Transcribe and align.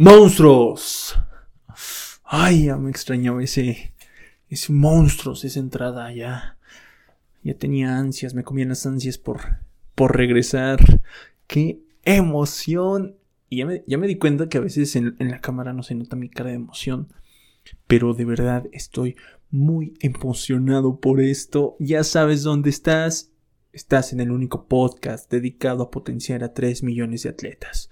¡Monstruos! 0.00 1.18
Ay, 2.22 2.66
ya 2.66 2.76
me 2.76 2.88
extrañaba 2.88 3.42
ese. 3.42 3.92
Ese 4.48 4.72
monstruos, 4.72 5.44
esa 5.44 5.58
entrada 5.58 6.12
ya. 6.12 6.56
Ya 7.42 7.54
tenía 7.54 7.98
ansias, 7.98 8.32
me 8.32 8.44
comían 8.44 8.68
las 8.68 8.86
ansias 8.86 9.18
por, 9.18 9.40
por 9.96 10.16
regresar. 10.16 10.78
¡Qué 11.48 11.80
emoción! 12.04 13.16
Y 13.50 13.58
ya 13.58 13.66
me, 13.66 13.82
ya 13.88 13.98
me 13.98 14.06
di 14.06 14.18
cuenta 14.18 14.48
que 14.48 14.58
a 14.58 14.60
veces 14.60 14.94
en, 14.94 15.16
en 15.18 15.32
la 15.32 15.40
cámara 15.40 15.72
no 15.72 15.82
se 15.82 15.96
nota 15.96 16.14
mi 16.14 16.28
cara 16.28 16.50
de 16.50 16.56
emoción. 16.56 17.08
Pero 17.88 18.14
de 18.14 18.24
verdad 18.24 18.66
estoy 18.70 19.16
muy 19.50 19.94
emocionado 19.98 21.00
por 21.00 21.20
esto. 21.20 21.74
Ya 21.80 22.04
sabes 22.04 22.44
dónde 22.44 22.70
estás. 22.70 23.32
Estás 23.72 24.14
en 24.14 24.20
el 24.20 24.30
único 24.30 24.66
podcast 24.66 25.30
dedicado 25.30 25.82
a 25.82 25.90
potenciar 25.90 26.42
a 26.42 26.54
3 26.54 26.82
millones 26.82 27.24
de 27.24 27.28
atletas. 27.28 27.90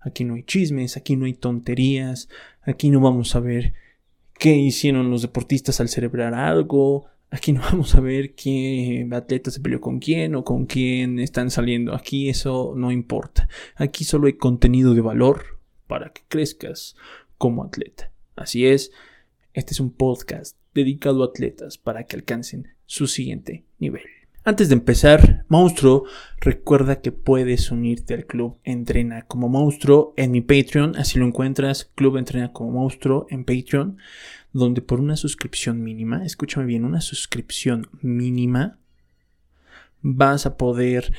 Aquí 0.00 0.24
no 0.24 0.34
hay 0.34 0.42
chismes, 0.42 0.96
aquí 0.96 1.16
no 1.16 1.26
hay 1.26 1.34
tonterías, 1.34 2.30
aquí 2.62 2.88
no 2.88 3.00
vamos 3.00 3.36
a 3.36 3.40
ver 3.40 3.74
qué 4.38 4.56
hicieron 4.56 5.10
los 5.10 5.20
deportistas 5.20 5.80
al 5.80 5.90
celebrar 5.90 6.32
algo, 6.32 7.06
aquí 7.30 7.52
no 7.52 7.60
vamos 7.70 7.94
a 7.94 8.00
ver 8.00 8.34
qué 8.34 9.06
atleta 9.12 9.50
se 9.50 9.60
peleó 9.60 9.82
con 9.82 9.98
quién 9.98 10.34
o 10.34 10.44
con 10.44 10.64
quién 10.64 11.18
están 11.18 11.50
saliendo. 11.50 11.94
Aquí 11.94 12.30
eso 12.30 12.72
no 12.74 12.90
importa. 12.90 13.50
Aquí 13.76 14.04
solo 14.04 14.28
hay 14.28 14.34
contenido 14.34 14.94
de 14.94 15.02
valor 15.02 15.60
para 15.86 16.10
que 16.10 16.22
crezcas 16.26 16.96
como 17.36 17.64
atleta. 17.64 18.10
Así 18.34 18.66
es, 18.66 18.92
este 19.52 19.74
es 19.74 19.80
un 19.80 19.90
podcast 19.90 20.56
dedicado 20.72 21.22
a 21.22 21.26
atletas 21.26 21.76
para 21.76 22.04
que 22.04 22.16
alcancen 22.16 22.68
su 22.86 23.06
siguiente 23.06 23.66
nivel. 23.78 24.17
Antes 24.48 24.70
de 24.70 24.76
empezar, 24.76 25.44
monstruo, 25.48 26.04
recuerda 26.40 27.02
que 27.02 27.12
puedes 27.12 27.70
unirte 27.70 28.14
al 28.14 28.24
club 28.24 28.56
Entrena 28.64 29.26
como 29.26 29.50
monstruo 29.50 30.14
en 30.16 30.30
mi 30.30 30.40
Patreon, 30.40 30.96
así 30.96 31.18
lo 31.18 31.26
encuentras, 31.26 31.84
Club 31.94 32.16
Entrena 32.16 32.50
como 32.50 32.70
monstruo 32.70 33.26
en 33.28 33.44
Patreon, 33.44 33.98
donde 34.54 34.80
por 34.80 35.00
una 35.00 35.16
suscripción 35.16 35.82
mínima, 35.82 36.24
escúchame 36.24 36.64
bien, 36.64 36.86
una 36.86 37.02
suscripción 37.02 37.90
mínima, 38.00 38.78
vas 40.00 40.46
a 40.46 40.56
poder 40.56 41.12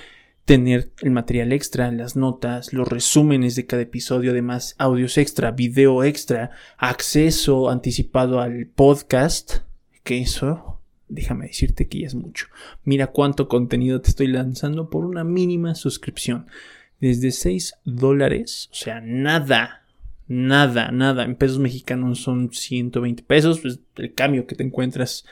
tener 0.46 0.92
el 1.00 1.12
material 1.12 1.54
extra, 1.54 1.92
las 1.92 2.16
notas, 2.16 2.74
los 2.74 2.88
resúmenes 2.88 3.56
de 3.56 3.68
cada 3.68 3.84
episodio, 3.84 4.32
además 4.32 4.74
audios 4.80 5.20
extra, 5.20 5.52
video 5.52 6.04
extra, 6.04 6.50
acceso 6.80 7.70
anticipado 7.70 8.42
al 8.42 8.66
podcast, 8.66 9.58
que 10.04 10.18
eso 10.18 10.79
déjame 11.10 11.48
decirte 11.48 11.88
que 11.88 12.00
ya 12.00 12.08
es 12.08 12.16
mucho. 12.16 12.48
Mira 12.84 13.08
cuánto 13.08 13.48
contenido 13.48 14.00
te 14.02 14.10
estoy 14.10 14.28
lanzando 14.28 14.90
por 14.90 15.06
una 15.06 15.24
mínima 15.24 15.76
suscripción. 15.76 16.48
Desde 17.02 17.32
6 17.32 17.76
dólares, 17.86 18.70
o 18.72 18.76
sea, 18.76 19.02
nada, 19.02 19.86
nada, 20.28 20.92
nada. 20.92 21.24
En 21.24 21.36
pesos 21.36 21.60
mexicanos 21.60 22.20
son 22.20 22.52
120 22.52 23.24
pesos. 23.24 23.60
Pues 23.62 23.80
el 23.96 24.14
cambio 24.14 24.48
que 24.48 24.56
te 24.56 24.64
encuentras 24.64 25.26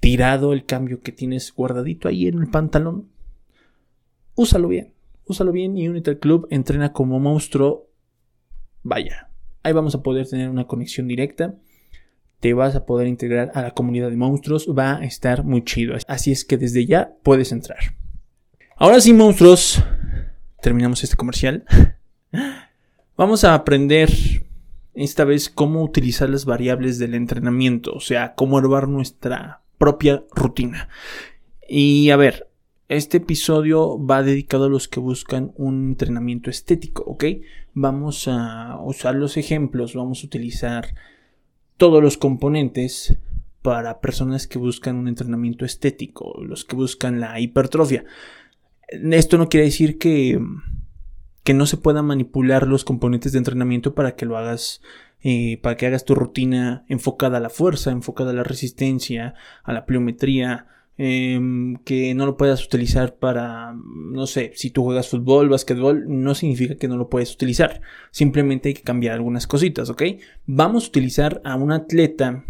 tirado, 0.00 0.52
el 0.52 0.64
cambio 0.64 1.00
que 1.00 1.12
tienes 1.12 1.52
guardadito 1.52 2.08
ahí 2.08 2.26
en 2.26 2.38
el 2.38 2.48
pantalón. 2.48 3.08
Úsalo 4.34 4.68
bien, 4.68 4.92
úsalo 5.26 5.52
bien 5.52 5.78
y 5.78 5.88
únete 5.88 6.10
al 6.10 6.18
club. 6.18 6.46
Entrena 6.50 6.92
como 6.92 7.20
monstruo. 7.20 7.88
Vaya, 8.82 9.30
ahí 9.62 9.72
vamos 9.72 9.94
a 9.94 10.02
poder 10.02 10.28
tener 10.28 10.50
una 10.50 10.66
conexión 10.66 11.08
directa 11.08 11.54
te 12.40 12.54
vas 12.54 12.74
a 12.76 12.84
poder 12.84 13.06
integrar 13.06 13.50
a 13.54 13.62
la 13.62 13.70
comunidad 13.72 14.10
de 14.10 14.16
monstruos. 14.16 14.68
Va 14.68 14.96
a 14.96 15.04
estar 15.04 15.44
muy 15.44 15.64
chido. 15.64 15.96
Así 16.06 16.32
es 16.32 16.44
que 16.44 16.56
desde 16.56 16.86
ya 16.86 17.12
puedes 17.22 17.52
entrar. 17.52 17.78
Ahora 18.76 19.00
sí, 19.00 19.12
monstruos. 19.12 19.82
Terminamos 20.60 21.02
este 21.02 21.16
comercial. 21.16 21.64
Vamos 23.16 23.44
a 23.44 23.54
aprender 23.54 24.10
esta 24.94 25.24
vez 25.24 25.48
cómo 25.48 25.82
utilizar 25.82 26.28
las 26.28 26.44
variables 26.44 26.98
del 26.98 27.14
entrenamiento. 27.14 27.92
O 27.92 28.00
sea, 28.00 28.34
cómo 28.34 28.58
elevar 28.58 28.88
nuestra 28.88 29.62
propia 29.78 30.24
rutina. 30.34 30.88
Y 31.68 32.10
a 32.10 32.16
ver, 32.16 32.48
este 32.88 33.16
episodio 33.16 34.04
va 34.04 34.22
dedicado 34.22 34.64
a 34.66 34.68
los 34.68 34.88
que 34.88 35.00
buscan 35.00 35.52
un 35.56 35.88
entrenamiento 35.88 36.50
estético, 36.50 37.02
¿ok? 37.04 37.24
Vamos 37.74 38.28
a 38.28 38.78
usar 38.82 39.16
los 39.16 39.36
ejemplos, 39.36 39.94
vamos 39.94 40.22
a 40.22 40.26
utilizar 40.26 40.94
todos 41.76 42.02
los 42.02 42.16
componentes 42.16 43.18
para 43.62 44.00
personas 44.00 44.46
que 44.46 44.58
buscan 44.58 44.96
un 44.96 45.08
entrenamiento 45.08 45.64
estético, 45.64 46.40
los 46.42 46.64
que 46.64 46.76
buscan 46.76 47.20
la 47.20 47.40
hipertrofia. 47.40 48.04
Esto 48.88 49.38
no 49.38 49.48
quiere 49.48 49.66
decir 49.66 49.98
que, 49.98 50.40
que 51.42 51.54
no 51.54 51.66
se 51.66 51.76
puedan 51.76 52.06
manipular 52.06 52.66
los 52.66 52.84
componentes 52.84 53.32
de 53.32 53.38
entrenamiento 53.38 53.94
para 53.94 54.14
que 54.14 54.24
lo 54.24 54.36
hagas, 54.38 54.82
eh, 55.20 55.58
para 55.62 55.76
que 55.76 55.86
hagas 55.86 56.04
tu 56.04 56.14
rutina 56.14 56.84
enfocada 56.88 57.38
a 57.38 57.40
la 57.40 57.50
fuerza, 57.50 57.90
enfocada 57.90 58.30
a 58.30 58.34
la 58.34 58.44
resistencia, 58.44 59.34
a 59.64 59.72
la 59.72 59.84
pliometría, 59.84 60.68
Em, 60.98 61.76
que 61.84 62.14
no 62.14 62.24
lo 62.24 62.38
puedas 62.38 62.64
utilizar 62.64 63.16
para, 63.16 63.74
no 63.74 64.26
sé, 64.26 64.52
si 64.54 64.70
tú 64.70 64.82
juegas 64.82 65.08
fútbol, 65.08 65.50
básquetbol, 65.50 66.04
no 66.08 66.34
significa 66.34 66.76
que 66.76 66.88
no 66.88 66.96
lo 66.96 67.10
puedes 67.10 67.34
utilizar. 67.34 67.82
Simplemente 68.10 68.68
hay 68.70 68.74
que 68.74 68.82
cambiar 68.82 69.14
algunas 69.14 69.46
cositas, 69.46 69.90
¿ok? 69.90 70.02
Vamos 70.46 70.84
a 70.84 70.88
utilizar 70.88 71.42
a 71.44 71.56
un 71.56 71.70
atleta 71.70 72.46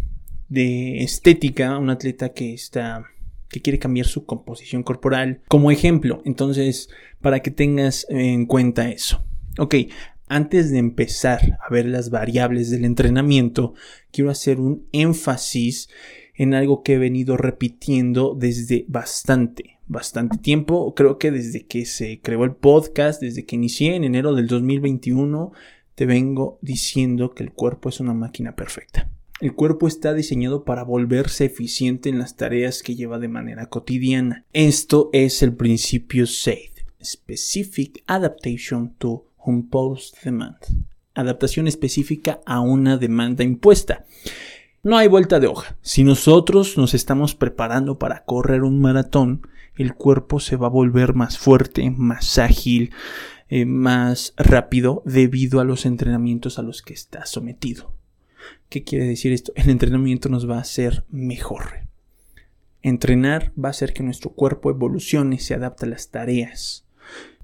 de 0.47 0.99
estética, 0.99 1.77
un 1.77 1.89
atleta 1.89 2.29
que 2.29 2.53
está 2.53 3.05
que 3.49 3.61
quiere 3.61 3.79
cambiar 3.79 4.07
su 4.07 4.25
composición 4.25 4.83
corporal 4.83 5.41
como 5.47 5.71
ejemplo. 5.71 6.21
Entonces, 6.25 6.89
para 7.21 7.41
que 7.41 7.51
tengas 7.51 8.05
en 8.09 8.45
cuenta 8.45 8.89
eso. 8.89 9.23
Ok, 9.57 9.75
antes 10.27 10.71
de 10.71 10.77
empezar 10.77 11.57
a 11.65 11.71
ver 11.71 11.85
las 11.85 12.09
variables 12.09 12.69
del 12.69 12.85
entrenamiento, 12.85 13.73
quiero 14.11 14.29
hacer 14.29 14.59
un 14.59 14.87
énfasis 14.91 15.89
en 16.37 16.53
algo 16.53 16.83
que 16.83 16.93
he 16.93 16.97
venido 16.97 17.35
repitiendo 17.35 18.35
desde 18.35 18.85
bastante, 18.87 19.79
bastante 19.87 20.37
tiempo. 20.37 20.93
Creo 20.95 21.17
que 21.17 21.31
desde 21.31 21.65
que 21.65 21.85
se 21.85 22.21
creó 22.21 22.43
el 22.43 22.55
podcast, 22.55 23.21
desde 23.21 23.45
que 23.45 23.55
inicié 23.55 23.95
en 23.95 24.03
enero 24.03 24.35
del 24.35 24.47
2021, 24.47 25.51
te 25.95 26.05
vengo 26.05 26.59
diciendo 26.61 27.33
que 27.33 27.43
el 27.43 27.51
cuerpo 27.51 27.89
es 27.89 27.99
una 27.99 28.13
máquina 28.13 28.55
perfecta. 28.55 29.09
El 29.39 29.53
cuerpo 29.53 29.87
está 29.87 30.13
diseñado 30.13 30.63
para 30.63 30.83
volverse 30.83 31.45
eficiente 31.45 32.09
en 32.09 32.19
las 32.19 32.35
tareas 32.35 32.83
que 32.83 32.95
lleva 32.95 33.19
de 33.19 33.27
manera 33.27 33.67
cotidiana. 33.67 34.45
Esto 34.53 35.09
es 35.13 35.41
el 35.41 35.53
principio 35.53 36.27
SAFE, 36.27 36.85
Specific 37.03 38.03
Adaptation 38.07 38.93
to 38.97 39.25
Imposed 39.45 40.17
Demand. 40.23 40.57
Adaptación 41.15 41.67
específica 41.67 42.41
a 42.45 42.61
una 42.61 42.97
demanda 42.97 43.43
impuesta. 43.43 44.05
No 44.87 44.95
hay 44.95 45.09
vuelta 45.09 45.41
de 45.41 45.47
hoja. 45.47 45.75
Si 45.81 46.05
nosotros 46.05 46.77
nos 46.77 46.93
estamos 46.93 47.35
preparando 47.35 47.99
para 47.99 48.23
correr 48.23 48.63
un 48.63 48.79
maratón, 48.79 49.45
el 49.75 49.95
cuerpo 49.95 50.39
se 50.39 50.55
va 50.55 50.67
a 50.67 50.69
volver 50.69 51.13
más 51.13 51.37
fuerte, 51.37 51.91
más 51.91 52.37
ágil, 52.37 52.93
eh, 53.49 53.65
más 53.65 54.33
rápido 54.37 55.03
debido 55.05 55.59
a 55.59 55.65
los 55.65 55.85
entrenamientos 55.85 56.57
a 56.57 56.61
los 56.61 56.81
que 56.81 56.93
está 56.93 57.25
sometido. 57.25 57.91
¿Qué 58.69 58.85
quiere 58.85 59.07
decir 59.07 59.33
esto? 59.33 59.51
El 59.57 59.69
entrenamiento 59.71 60.29
nos 60.29 60.49
va 60.49 60.55
a 60.55 60.61
hacer 60.61 61.03
mejor. 61.09 61.89
Entrenar 62.81 63.51
va 63.61 63.67
a 63.67 63.71
hacer 63.71 63.91
que 63.91 64.03
nuestro 64.03 64.29
cuerpo 64.29 64.69
evolucione, 64.69 65.37
se 65.39 65.53
adapte 65.53 65.85
a 65.85 65.89
las 65.89 66.11
tareas. 66.11 66.85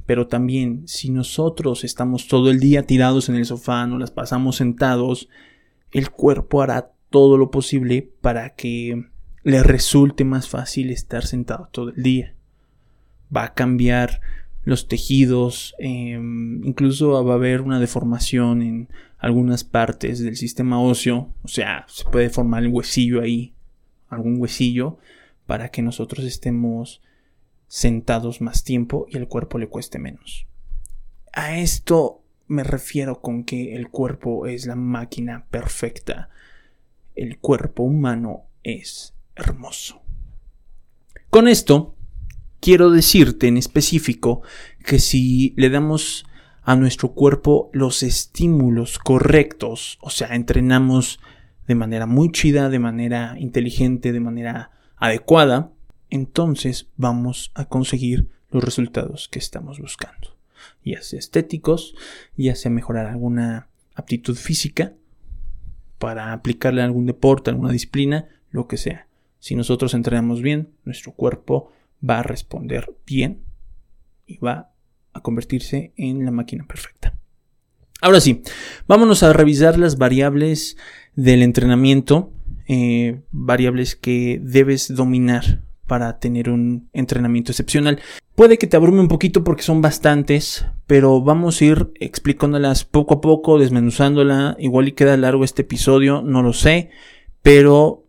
Pero 0.06 0.28
también, 0.28 0.88
si 0.88 1.10
nosotros 1.10 1.84
estamos 1.84 2.30
todo 2.30 2.50
el 2.50 2.62
día 2.62 2.84
tirados 2.84 3.28
en 3.28 3.36
el 3.36 3.46
sofá, 3.46 3.86
no 3.86 4.00
las 4.00 4.12
pasamos 4.12 4.56
sentados, 4.56 5.28
el 5.92 6.10
cuerpo 6.10 6.62
hará 6.62 6.94
todo 7.14 7.38
lo 7.38 7.52
posible 7.52 8.10
para 8.22 8.56
que 8.56 9.06
le 9.44 9.62
resulte 9.62 10.24
más 10.24 10.50
fácil 10.50 10.90
estar 10.90 11.28
sentado 11.28 11.70
todo 11.72 11.90
el 11.90 12.02
día. 12.02 12.34
Va 13.36 13.44
a 13.44 13.54
cambiar 13.54 14.20
los 14.64 14.88
tejidos, 14.88 15.76
em, 15.78 16.66
incluso 16.66 17.24
va 17.24 17.34
a 17.34 17.36
haber 17.36 17.62
una 17.62 17.80
deformación 17.80 18.64
en 18.64 18.90
algunas 19.20 19.64
partes 19.64 20.24
del 20.24 20.38
sistema 20.38 20.82
óseo, 20.82 21.32
o 21.44 21.48
sea, 21.48 21.86
se 21.88 22.04
puede 22.06 22.32
formar 22.32 22.64
el 22.64 22.70
huesillo 22.70 23.22
ahí, 23.22 23.54
algún 24.10 24.42
huesillo, 24.42 24.98
para 25.46 25.70
que 25.70 25.84
nosotros 25.84 26.26
estemos 26.26 27.04
sentados 27.68 28.42
más 28.42 28.64
tiempo 28.64 29.06
y 29.08 29.18
el 29.18 29.28
cuerpo 29.28 29.60
le 29.60 29.68
cueste 29.68 30.00
menos. 30.00 30.48
A 31.32 31.60
esto 31.60 32.24
me 32.48 32.64
refiero 32.64 33.22
con 33.22 33.44
que 33.44 33.76
el 33.76 33.90
cuerpo 33.90 34.48
es 34.48 34.66
la 34.66 34.76
máquina 34.76 35.46
perfecta 35.52 36.32
el 37.16 37.40
cuerpo 37.40 37.84
humano 37.84 38.46
es 38.64 39.14
hermoso. 39.36 40.02
Con 41.30 41.48
esto, 41.48 41.96
quiero 42.60 42.92
decirte 42.92 43.48
en 43.48 43.58
específico 43.58 44.42
que 44.86 45.00
si 45.00 45.54
le 45.58 45.70
damos 45.70 46.26
a 46.64 46.76
nuestro 46.76 47.14
cuerpo 47.14 47.70
los 47.74 48.04
estímulos 48.04 49.00
correctos, 49.00 49.98
o 50.02 50.10
sea, 50.10 50.36
entrenamos 50.36 51.20
de 51.68 51.76
manera 51.76 52.06
muy 52.06 52.32
chida, 52.32 52.70
de 52.70 52.80
manera 52.80 53.36
inteligente, 53.38 54.12
de 54.12 54.20
manera 54.20 54.72
adecuada, 54.96 55.72
entonces 56.10 56.88
vamos 56.96 57.52
a 57.56 57.66
conseguir 57.66 58.30
los 58.50 58.64
resultados 58.64 59.28
que 59.28 59.40
estamos 59.40 59.80
buscando, 59.80 60.38
ya 60.86 61.02
sea 61.02 61.20
estéticos, 61.20 61.96
ya 62.38 62.56
sea 62.56 62.72
mejorar 62.72 63.08
alguna 63.08 63.70
aptitud 63.96 64.36
física 64.36 64.94
para 66.04 66.34
aplicarle 66.34 66.82
a 66.82 66.84
algún 66.84 67.06
deporte, 67.06 67.50
alguna 67.50 67.72
disciplina, 67.72 68.28
lo 68.52 68.68
que 68.68 68.76
sea. 68.76 69.08
Si 69.40 69.56
nosotros 69.56 69.94
entrenamos 69.94 70.42
bien, 70.42 70.68
nuestro 70.84 71.14
cuerpo 71.14 71.72
va 72.08 72.20
a 72.20 72.24
responder 72.24 72.94
bien 73.06 73.40
y 74.28 74.38
va 74.38 74.74
a 75.14 75.22
convertirse 75.22 75.94
en 75.96 76.26
la 76.26 76.32
máquina 76.32 76.66
perfecta. 76.68 77.18
Ahora 78.02 78.20
sí, 78.20 78.42
vámonos 78.86 79.24
a 79.24 79.32
revisar 79.32 79.80
las 79.80 79.98
variables 79.98 80.76
del 81.16 81.42
entrenamiento, 81.42 82.34
eh, 82.68 83.22
variables 83.32 83.96
que 83.96 84.42
debes 84.44 84.94
dominar 84.94 85.62
para 85.88 86.20
tener 86.20 86.50
un 86.50 86.90
entrenamiento 86.92 87.54
excepcional. 87.54 88.02
Puede 88.36 88.58
que 88.58 88.66
te 88.66 88.78
abrume 88.78 89.00
un 89.00 89.08
poquito 89.08 89.44
porque 89.44 89.62
son 89.62 89.82
bastantes, 89.82 90.66
pero 90.88 91.22
vamos 91.22 91.62
a 91.62 91.66
ir 91.66 91.92
explicándolas 92.00 92.84
poco 92.84 93.16
a 93.16 93.22
poco, 93.22 93.60
desmenuzándola. 93.60 94.56
Igual 94.58 94.88
y 94.88 94.94
queda 94.94 95.16
largo 95.18 95.44
este 95.44 95.62
episodio, 95.62 96.24
no 96.24 96.42
lo 96.42 96.52
sé, 96.52 96.90
pero 97.44 98.08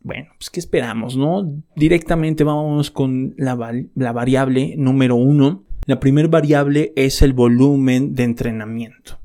bueno, 0.00 0.30
pues 0.36 0.50
¿qué 0.50 0.58
esperamos, 0.58 1.16
no? 1.16 1.62
Directamente 1.76 2.42
vamos 2.42 2.90
con 2.90 3.34
la, 3.36 3.54
variable 3.54 4.74
número 4.76 5.14
uno. 5.14 5.64
La 5.86 6.00
primera 6.00 6.26
variable 6.26 6.92
es 6.96 7.22
el 7.22 7.32
volumen 7.32 8.16
de 8.16 8.24
entrenamiento. 8.24 9.20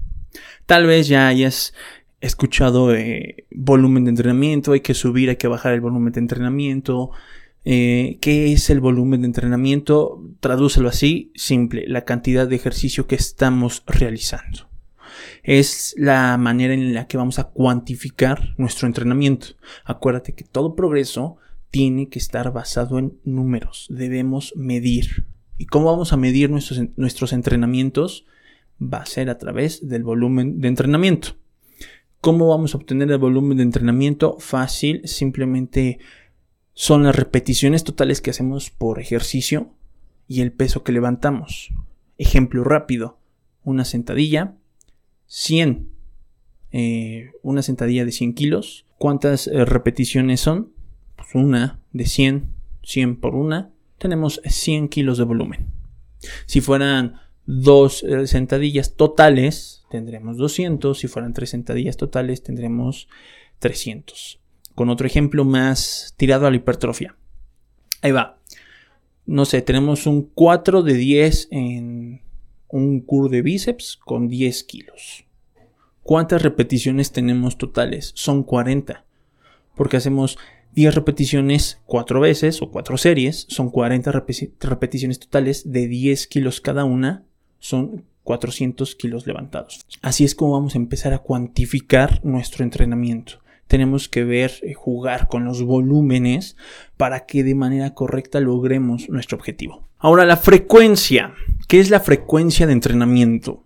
Tal 0.68 0.86
vez 0.86 1.08
ya 1.08 1.28
hayas 1.28 1.74
escuchado 2.22 2.94
eh, 2.94 3.46
volumen 3.52 4.06
de 4.06 4.12
entrenamiento, 4.12 4.74
hay 4.74 4.82
que 4.82 4.94
subir, 4.94 5.30
hay 5.30 5.38
que 5.38 5.48
bajar 5.48 5.74
el 5.74 5.82
volumen 5.82 6.14
de 6.14 6.20
entrenamiento. 6.20 7.10
Eh, 7.70 8.18
¿Qué 8.22 8.54
es 8.54 8.70
el 8.70 8.80
volumen 8.80 9.22
de 9.22 9.28
entrenamiento? 9.28 10.24
Tradúcelo 10.40 10.88
así, 10.88 11.34
simple, 11.36 11.84
la 11.86 12.06
cantidad 12.06 12.48
de 12.48 12.56
ejercicio 12.56 13.08
que 13.08 13.16
estamos 13.16 13.84
realizando. 13.86 14.70
Es 15.44 15.94
la 15.98 16.38
manera 16.38 16.74
en 16.74 16.94
la 16.94 17.08
que 17.08 17.18
vamos 17.18 17.40
a 17.40 17.50
cuantificar 17.50 18.54
nuestro 18.58 18.88
entrenamiento. 18.88 19.48
Acuérdate 19.84 20.34
que 20.34 20.46
todo 20.46 20.76
progreso 20.76 21.36
tiene 21.70 22.08
que 22.08 22.20
estar 22.20 22.54
basado 22.54 23.00
en 23.00 23.18
números. 23.26 23.88
Debemos 23.90 24.54
medir. 24.56 25.26
¿Y 25.58 25.66
cómo 25.66 25.92
vamos 25.92 26.14
a 26.14 26.18
medir 26.18 26.50
nuestros, 26.50 26.80
nuestros 26.96 27.34
entrenamientos? 27.34 28.26
va 28.80 29.00
a 29.00 29.06
ser 29.06 29.30
a 29.30 29.38
través 29.38 29.88
del 29.88 30.04
volumen 30.04 30.62
de 30.62 30.68
entrenamiento. 30.68 31.30
¿Cómo 32.22 32.48
vamos 32.48 32.74
a 32.74 32.78
obtener 32.78 33.12
el 33.12 33.18
volumen 33.18 33.58
de 33.58 33.64
entrenamiento? 33.64 34.38
Fácil, 34.40 35.02
simplemente 35.08 36.00
son 36.80 37.02
las 37.02 37.16
repeticiones 37.16 37.84
totales 37.84 38.22
que 38.22 38.30
hacemos 38.30 38.70
por 38.70 39.00
ejercicio 39.00 39.74
y 40.28 40.42
el 40.42 40.52
peso 40.52 40.84
que 40.84 40.92
levantamos. 40.92 41.74
Ejemplo 42.20 42.64
rápido, 42.64 43.18
una 43.64 43.84
sentadilla, 43.84 44.54
100, 45.26 45.90
eh, 46.72 47.32
una 47.42 47.64
sentadilla 47.64 48.06
de 48.06 48.12
100 48.12 48.36
kilos. 48.36 48.86
¿Cuántas 49.00 49.48
eh, 49.48 49.66
repeticiones 49.66 50.40
son? 50.40 50.72
Pues 51.16 51.34
una 51.34 51.80
de 51.94 52.06
100, 52.06 52.54
100 52.84 53.22
por 53.22 53.34
una, 53.34 53.72
tenemos 53.98 54.40
100 54.46 54.90
kilos 54.90 55.18
de 55.18 55.24
volumen. 55.24 55.66
Si 56.46 56.62
fueran 56.62 57.16
dos 57.48 58.04
eh, 58.04 58.28
sentadillas 58.28 58.94
totales, 58.94 59.84
tendremos 59.90 60.38
200. 60.38 60.96
Si 60.96 61.08
fueran 61.08 61.34
tres 61.34 61.50
sentadillas 61.50 61.98
totales, 61.98 62.44
tendremos 62.44 63.08
300. 63.58 64.40
Con 64.78 64.90
otro 64.90 65.08
ejemplo 65.08 65.44
más 65.44 66.14
tirado 66.18 66.46
a 66.46 66.52
la 66.52 66.58
hipertrofia. 66.58 67.16
Ahí 68.04 68.12
va. 68.12 68.38
No 69.26 69.46
sé, 69.46 69.64
tenemos 69.64 70.06
un 70.06 70.22
4 70.22 70.84
de 70.84 70.94
10 70.94 71.48
en 71.50 72.22
un 72.68 73.00
curl 73.02 73.32
de 73.32 73.42
bíceps 73.42 73.98
con 73.98 74.28
10 74.28 74.64
kilos. 74.66 75.26
¿Cuántas 76.04 76.44
repeticiones 76.44 77.12
tenemos 77.12 77.58
totales? 77.58 78.12
Son 78.14 78.44
40. 78.44 79.04
Porque 79.74 79.98
hacemos 79.98 80.38
10 80.74 80.94
repeticiones 80.94 81.82
4 81.88 82.20
veces 82.20 82.62
o 82.62 82.70
4 82.70 83.00
series. 83.00 83.48
Son 83.50 83.72
40 83.72 84.12
repeticiones 84.12 85.18
totales 85.18 85.72
de 85.72 85.88
10 85.88 86.28
kilos 86.28 86.62
cada 86.62 86.86
una 86.86 87.24
son 87.58 88.06
400 88.26 88.94
kilos 88.94 89.26
levantados. 89.26 89.88
Así 90.04 90.24
es 90.24 90.36
como 90.36 90.52
vamos 90.52 90.76
a 90.76 90.78
empezar 90.78 91.14
a 91.14 91.20
cuantificar 91.24 92.24
nuestro 92.24 92.64
entrenamiento. 92.64 93.40
Tenemos 93.68 94.10
que 94.10 94.24
ver, 94.24 94.54
eh, 94.64 94.74
jugar 94.74 95.28
con 95.28 95.46
los 95.46 95.64
volúmenes 95.64 96.58
para 96.98 97.26
que 97.26 97.44
de 97.44 97.56
manera 97.56 97.94
correcta 97.94 98.40
logremos 98.40 99.10
nuestro 99.10 99.38
objetivo. 99.38 99.88
Ahora, 99.98 100.26
la 100.26 100.38
frecuencia. 100.38 101.34
¿Qué 101.68 101.80
es 101.80 101.90
la 101.90 102.00
frecuencia 102.00 102.66
de 102.66 102.74
entrenamiento? 102.74 103.64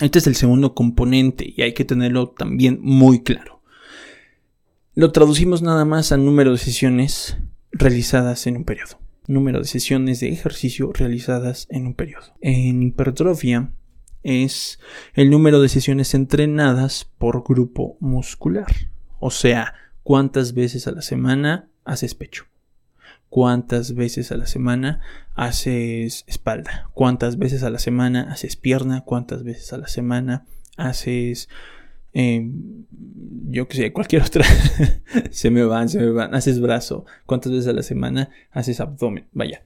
Este 0.00 0.18
es 0.18 0.26
el 0.26 0.34
segundo 0.34 0.74
componente 0.74 1.52
y 1.56 1.62
hay 1.62 1.72
que 1.72 1.84
tenerlo 1.84 2.28
también 2.28 2.78
muy 2.82 3.22
claro. 3.22 3.62
Lo 4.94 5.10
traducimos 5.12 5.62
nada 5.62 5.84
más 5.84 6.12
a 6.12 6.16
número 6.16 6.52
de 6.52 6.58
sesiones 6.58 7.38
realizadas 7.72 8.46
en 8.46 8.58
un 8.58 8.64
periodo 8.64 8.98
número 9.26 9.60
de 9.60 9.64
sesiones 9.64 10.20
de 10.20 10.28
ejercicio 10.28 10.92
realizadas 10.92 11.66
en 11.70 11.86
un 11.86 11.94
periodo. 11.94 12.34
En 12.40 12.82
hipertrofia 12.82 13.72
es 14.22 14.78
el 15.14 15.30
número 15.30 15.60
de 15.60 15.68
sesiones 15.68 16.14
entrenadas 16.14 17.10
por 17.18 17.44
grupo 17.44 17.96
muscular. 18.00 18.66
O 19.26 19.30
sea, 19.30 19.72
cuántas 20.02 20.52
veces 20.52 20.86
a 20.86 20.92
la 20.92 21.00
semana 21.00 21.70
haces 21.84 22.14
pecho. 22.14 22.44
Cuántas 23.30 23.94
veces 23.94 24.30
a 24.32 24.36
la 24.36 24.46
semana 24.46 25.00
haces 25.34 26.24
espalda. 26.26 26.90
Cuántas 26.92 27.38
veces 27.38 27.62
a 27.62 27.70
la 27.70 27.78
semana 27.78 28.30
haces 28.30 28.56
pierna. 28.56 29.00
Cuántas 29.00 29.42
veces 29.42 29.72
a 29.72 29.78
la 29.78 29.88
semana 29.88 30.44
haces 30.76 31.48
Em, 32.16 32.86
yo 33.48 33.66
que 33.66 33.76
sé, 33.76 33.92
cualquier 33.92 34.22
otra, 34.22 34.44
se 35.30 35.50
me 35.50 35.64
van, 35.64 35.88
se 35.88 35.98
me 35.98 36.10
van, 36.10 36.32
haces 36.32 36.60
brazo, 36.60 37.04
cuántas 37.26 37.50
veces 37.50 37.66
a 37.66 37.72
la 37.72 37.82
semana 37.82 38.30
haces 38.52 38.78
abdomen, 38.78 39.26
vaya. 39.32 39.64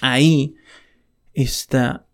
Ahí 0.00 0.54
está 1.34 2.06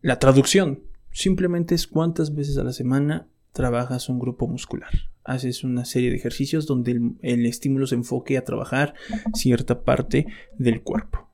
la 0.00 0.18
traducción. 0.18 0.82
Simplemente 1.12 1.76
es 1.76 1.86
cuántas 1.86 2.34
veces 2.34 2.58
a 2.58 2.64
la 2.64 2.72
semana 2.72 3.28
trabajas 3.54 4.10
un 4.10 4.18
grupo 4.18 4.46
muscular. 4.46 4.90
Haces 5.24 5.64
una 5.64 5.86
serie 5.86 6.10
de 6.10 6.16
ejercicios 6.16 6.66
donde 6.66 7.00
el, 7.22 7.46
estímulo 7.46 7.86
se 7.86 7.94
enfoque 7.94 8.36
a 8.36 8.44
trabajar 8.44 8.92
cierta 9.32 9.82
parte 9.84 10.26
del 10.58 10.82
cuerpo. 10.82 11.30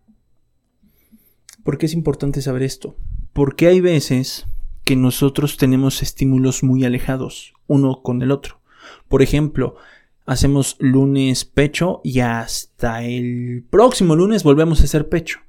¿Por 1.64 1.78
qué 1.78 1.86
es 1.86 1.94
importante 1.94 2.40
saber 2.40 2.62
esto? 2.62 2.96
Porque 3.32 3.66
hay 3.66 3.80
veces 3.80 4.46
que 4.84 4.94
nosotros 4.94 5.56
tenemos 5.56 6.02
estímulos 6.02 6.62
muy 6.62 6.84
alejados 6.84 7.54
uno 7.66 8.02
con 8.02 8.22
el 8.22 8.30
otro. 8.30 8.60
Por 9.08 9.22
ejemplo, 9.22 9.76
hacemos 10.26 10.76
lunes 10.78 11.44
pecho 11.44 12.00
y 12.04 12.20
hasta 12.20 13.02
el 13.02 13.64
próximo 13.70 14.14
lunes 14.14 14.44
volvemos 14.44 14.80
a 14.80 14.84
hacer 14.84 15.08
pecho. 15.08 15.40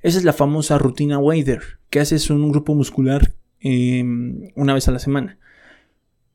Esa 0.00 0.18
es 0.18 0.24
la 0.24 0.32
famosa 0.32 0.78
rutina 0.78 1.18
Wader, 1.18 1.62
que 1.90 2.00
haces 2.00 2.30
un 2.30 2.50
grupo 2.50 2.74
muscular 2.74 3.34
em, 3.60 4.50
una 4.54 4.74
vez 4.74 4.88
a 4.88 4.92
la 4.92 4.98
semana. 4.98 5.38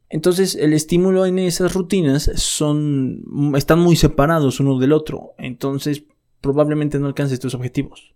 Entonces 0.09 0.55
el 0.55 0.73
estímulo 0.73 1.25
en 1.25 1.39
esas 1.39 1.73
rutinas 1.73 2.31
son, 2.35 3.53
están 3.55 3.79
muy 3.79 3.95
separados 3.95 4.59
uno 4.59 4.79
del 4.79 4.91
otro. 4.91 5.33
Entonces 5.37 6.03
probablemente 6.41 6.99
no 6.99 7.07
alcances 7.07 7.39
tus 7.39 7.53
objetivos. 7.53 8.13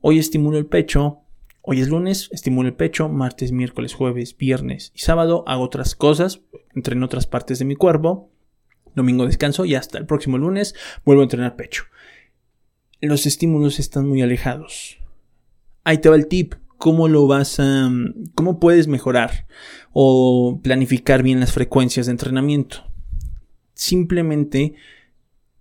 Hoy 0.00 0.18
estimulo 0.18 0.58
el 0.58 0.66
pecho, 0.66 1.24
Hoy 1.66 1.80
es 1.80 1.88
lunes, 1.88 2.28
estimulo 2.30 2.68
el 2.68 2.74
pecho, 2.74 3.08
martes, 3.08 3.50
miércoles, 3.50 3.94
jueves, 3.94 4.36
viernes 4.36 4.92
y 4.94 4.98
sábado 4.98 5.44
hago 5.46 5.62
otras 5.62 5.94
cosas, 5.94 6.42
entreno 6.74 7.06
otras 7.06 7.26
partes 7.26 7.58
de 7.58 7.64
mi 7.64 7.74
cuerpo, 7.74 8.30
domingo 8.94 9.24
descanso 9.24 9.64
y 9.64 9.74
hasta 9.74 9.96
el 9.96 10.04
próximo 10.04 10.36
lunes 10.36 10.74
vuelvo 11.06 11.22
a 11.22 11.24
entrenar 11.24 11.56
pecho. 11.56 11.84
Los 13.00 13.24
estímulos 13.24 13.78
están 13.78 14.06
muy 14.06 14.20
alejados. 14.20 14.98
Ahí 15.84 15.96
te 15.96 16.10
va 16.10 16.16
el 16.16 16.28
tip, 16.28 16.52
cómo 16.84 17.08
lo 17.08 17.26
vas 17.26 17.60
a, 17.60 17.90
cómo 18.34 18.60
puedes 18.60 18.88
mejorar 18.88 19.46
o 19.94 20.60
planificar 20.62 21.22
bien 21.22 21.40
las 21.40 21.50
frecuencias 21.50 22.04
de 22.04 22.12
entrenamiento. 22.12 22.84
Simplemente 23.72 24.74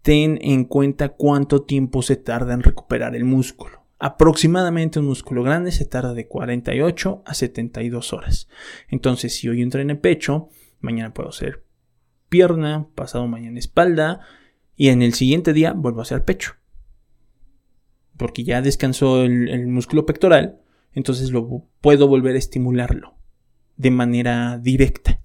ten 0.01 0.37
en 0.41 0.65
cuenta 0.65 1.13
cuánto 1.13 1.61
tiempo 1.61 2.01
se 2.01 2.17
tarda 2.17 2.53
en 2.53 2.61
recuperar 2.61 3.15
el 3.15 3.23
músculo. 3.23 3.85
Aproximadamente 3.99 4.99
un 4.99 5.05
músculo 5.05 5.43
grande 5.43 5.71
se 5.71 5.85
tarda 5.85 6.13
de 6.13 6.27
48 6.27 7.23
a 7.25 7.33
72 7.33 8.11
horas. 8.11 8.49
Entonces, 8.89 9.33
si 9.33 9.47
hoy 9.47 9.61
entrené 9.61 9.95
pecho, 9.95 10.49
mañana 10.81 11.13
puedo 11.13 11.29
hacer 11.29 11.63
pierna, 12.27 12.89
pasado 12.95 13.27
mañana 13.27 13.59
espalda 13.59 14.19
y 14.75 14.89
en 14.89 15.01
el 15.01 15.13
siguiente 15.13 15.53
día 15.53 15.71
vuelvo 15.71 15.99
a 15.99 16.03
hacer 16.03 16.25
pecho. 16.25 16.55
Porque 18.17 18.43
ya 18.43 18.61
descansó 18.61 19.23
el, 19.23 19.47
el 19.47 19.67
músculo 19.67 20.05
pectoral, 20.05 20.59
entonces 20.93 21.31
lo 21.31 21.67
puedo 21.81 22.07
volver 22.07 22.35
a 22.35 22.39
estimularlo 22.39 23.15
de 23.77 23.91
manera 23.91 24.57
directa. 24.57 25.19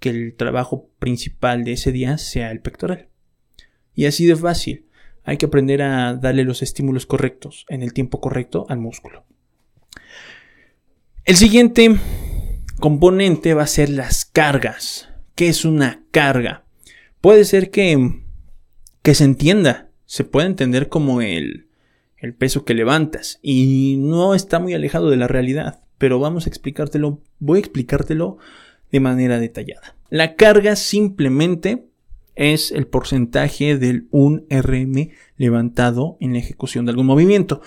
Que 0.00 0.10
el 0.10 0.34
trabajo 0.36 0.90
principal 0.98 1.64
de 1.64 1.72
ese 1.72 1.92
día 1.92 2.18
sea 2.18 2.50
el 2.50 2.60
pectoral. 2.60 3.08
Y 3.94 4.06
así 4.06 4.26
de 4.26 4.36
fácil. 4.36 4.86
Hay 5.22 5.38
que 5.38 5.46
aprender 5.46 5.80
a 5.80 6.14
darle 6.14 6.44
los 6.44 6.62
estímulos 6.62 7.06
correctos 7.06 7.64
en 7.68 7.82
el 7.82 7.94
tiempo 7.94 8.20
correcto 8.20 8.66
al 8.68 8.78
músculo. 8.78 9.24
El 11.24 11.36
siguiente 11.36 11.98
componente 12.78 13.54
va 13.54 13.62
a 13.62 13.68
ser 13.68 13.88
las 13.88 14.26
cargas. 14.26 15.08
¿Qué 15.34 15.48
es 15.48 15.64
una 15.64 16.04
carga? 16.10 16.66
Puede 17.22 17.46
ser 17.46 17.70
que, 17.70 18.20
que 19.02 19.14
se 19.14 19.24
entienda, 19.24 19.88
se 20.04 20.24
puede 20.24 20.46
entender 20.48 20.90
como 20.90 21.22
el, 21.22 21.68
el 22.24 22.34
peso 22.34 22.64
que 22.64 22.74
levantas 22.74 23.38
y 23.42 23.96
no 23.98 24.34
está 24.34 24.58
muy 24.58 24.74
alejado 24.74 25.10
de 25.10 25.16
la 25.16 25.28
realidad, 25.28 25.82
pero 25.98 26.18
vamos 26.18 26.46
a 26.46 26.48
explicártelo, 26.48 27.20
voy 27.38 27.58
a 27.58 27.60
explicártelo 27.60 28.38
de 28.90 29.00
manera 29.00 29.38
detallada. 29.38 29.96
La 30.10 30.36
carga 30.36 30.76
simplemente 30.76 31.86
es 32.34 32.72
el 32.72 32.86
porcentaje 32.86 33.78
del 33.78 34.08
un 34.10 34.46
RM 34.50 35.10
levantado 35.36 36.16
en 36.20 36.32
la 36.32 36.38
ejecución 36.38 36.84
de 36.84 36.90
algún 36.90 37.06
movimiento. 37.06 37.60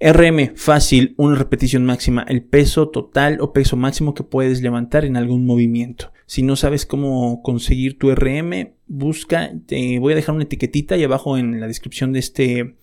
RM 0.00 0.56
fácil, 0.56 1.14
una 1.16 1.36
repetición 1.36 1.84
máxima, 1.84 2.24
el 2.28 2.42
peso 2.42 2.88
total 2.88 3.38
o 3.40 3.52
peso 3.52 3.76
máximo 3.76 4.14
que 4.14 4.24
puedes 4.24 4.60
levantar 4.60 5.04
en 5.04 5.16
algún 5.16 5.46
movimiento. 5.46 6.12
Si 6.26 6.42
no 6.42 6.56
sabes 6.56 6.84
cómo 6.84 7.42
conseguir 7.42 7.98
tu 7.98 8.14
RM, 8.14 8.74
busca, 8.86 9.52
te 9.66 9.98
voy 9.98 10.12
a 10.12 10.16
dejar 10.16 10.34
una 10.34 10.44
etiquetita 10.44 10.96
y 10.96 11.04
abajo 11.04 11.38
en 11.38 11.60
la 11.60 11.68
descripción 11.68 12.12
de 12.12 12.18
este 12.18 12.76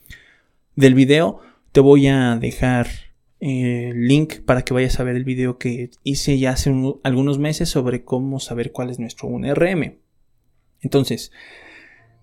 del 0.75 0.93
video 0.93 1.39
te 1.71 1.79
voy 1.79 2.07
a 2.07 2.37
dejar 2.37 2.87
el 3.39 4.07
link 4.07 4.41
para 4.41 4.63
que 4.63 4.73
vayas 4.73 4.99
a 4.99 5.03
ver 5.03 5.15
el 5.15 5.23
video 5.23 5.57
que 5.57 5.89
hice 6.03 6.37
ya 6.37 6.51
hace 6.51 6.71
algunos 7.03 7.39
meses 7.39 7.69
sobre 7.69 8.03
cómo 8.03 8.39
saber 8.39 8.71
cuál 8.71 8.89
es 8.89 8.99
nuestro 8.99 9.29
1RM. 9.29 9.97
Entonces, 10.81 11.31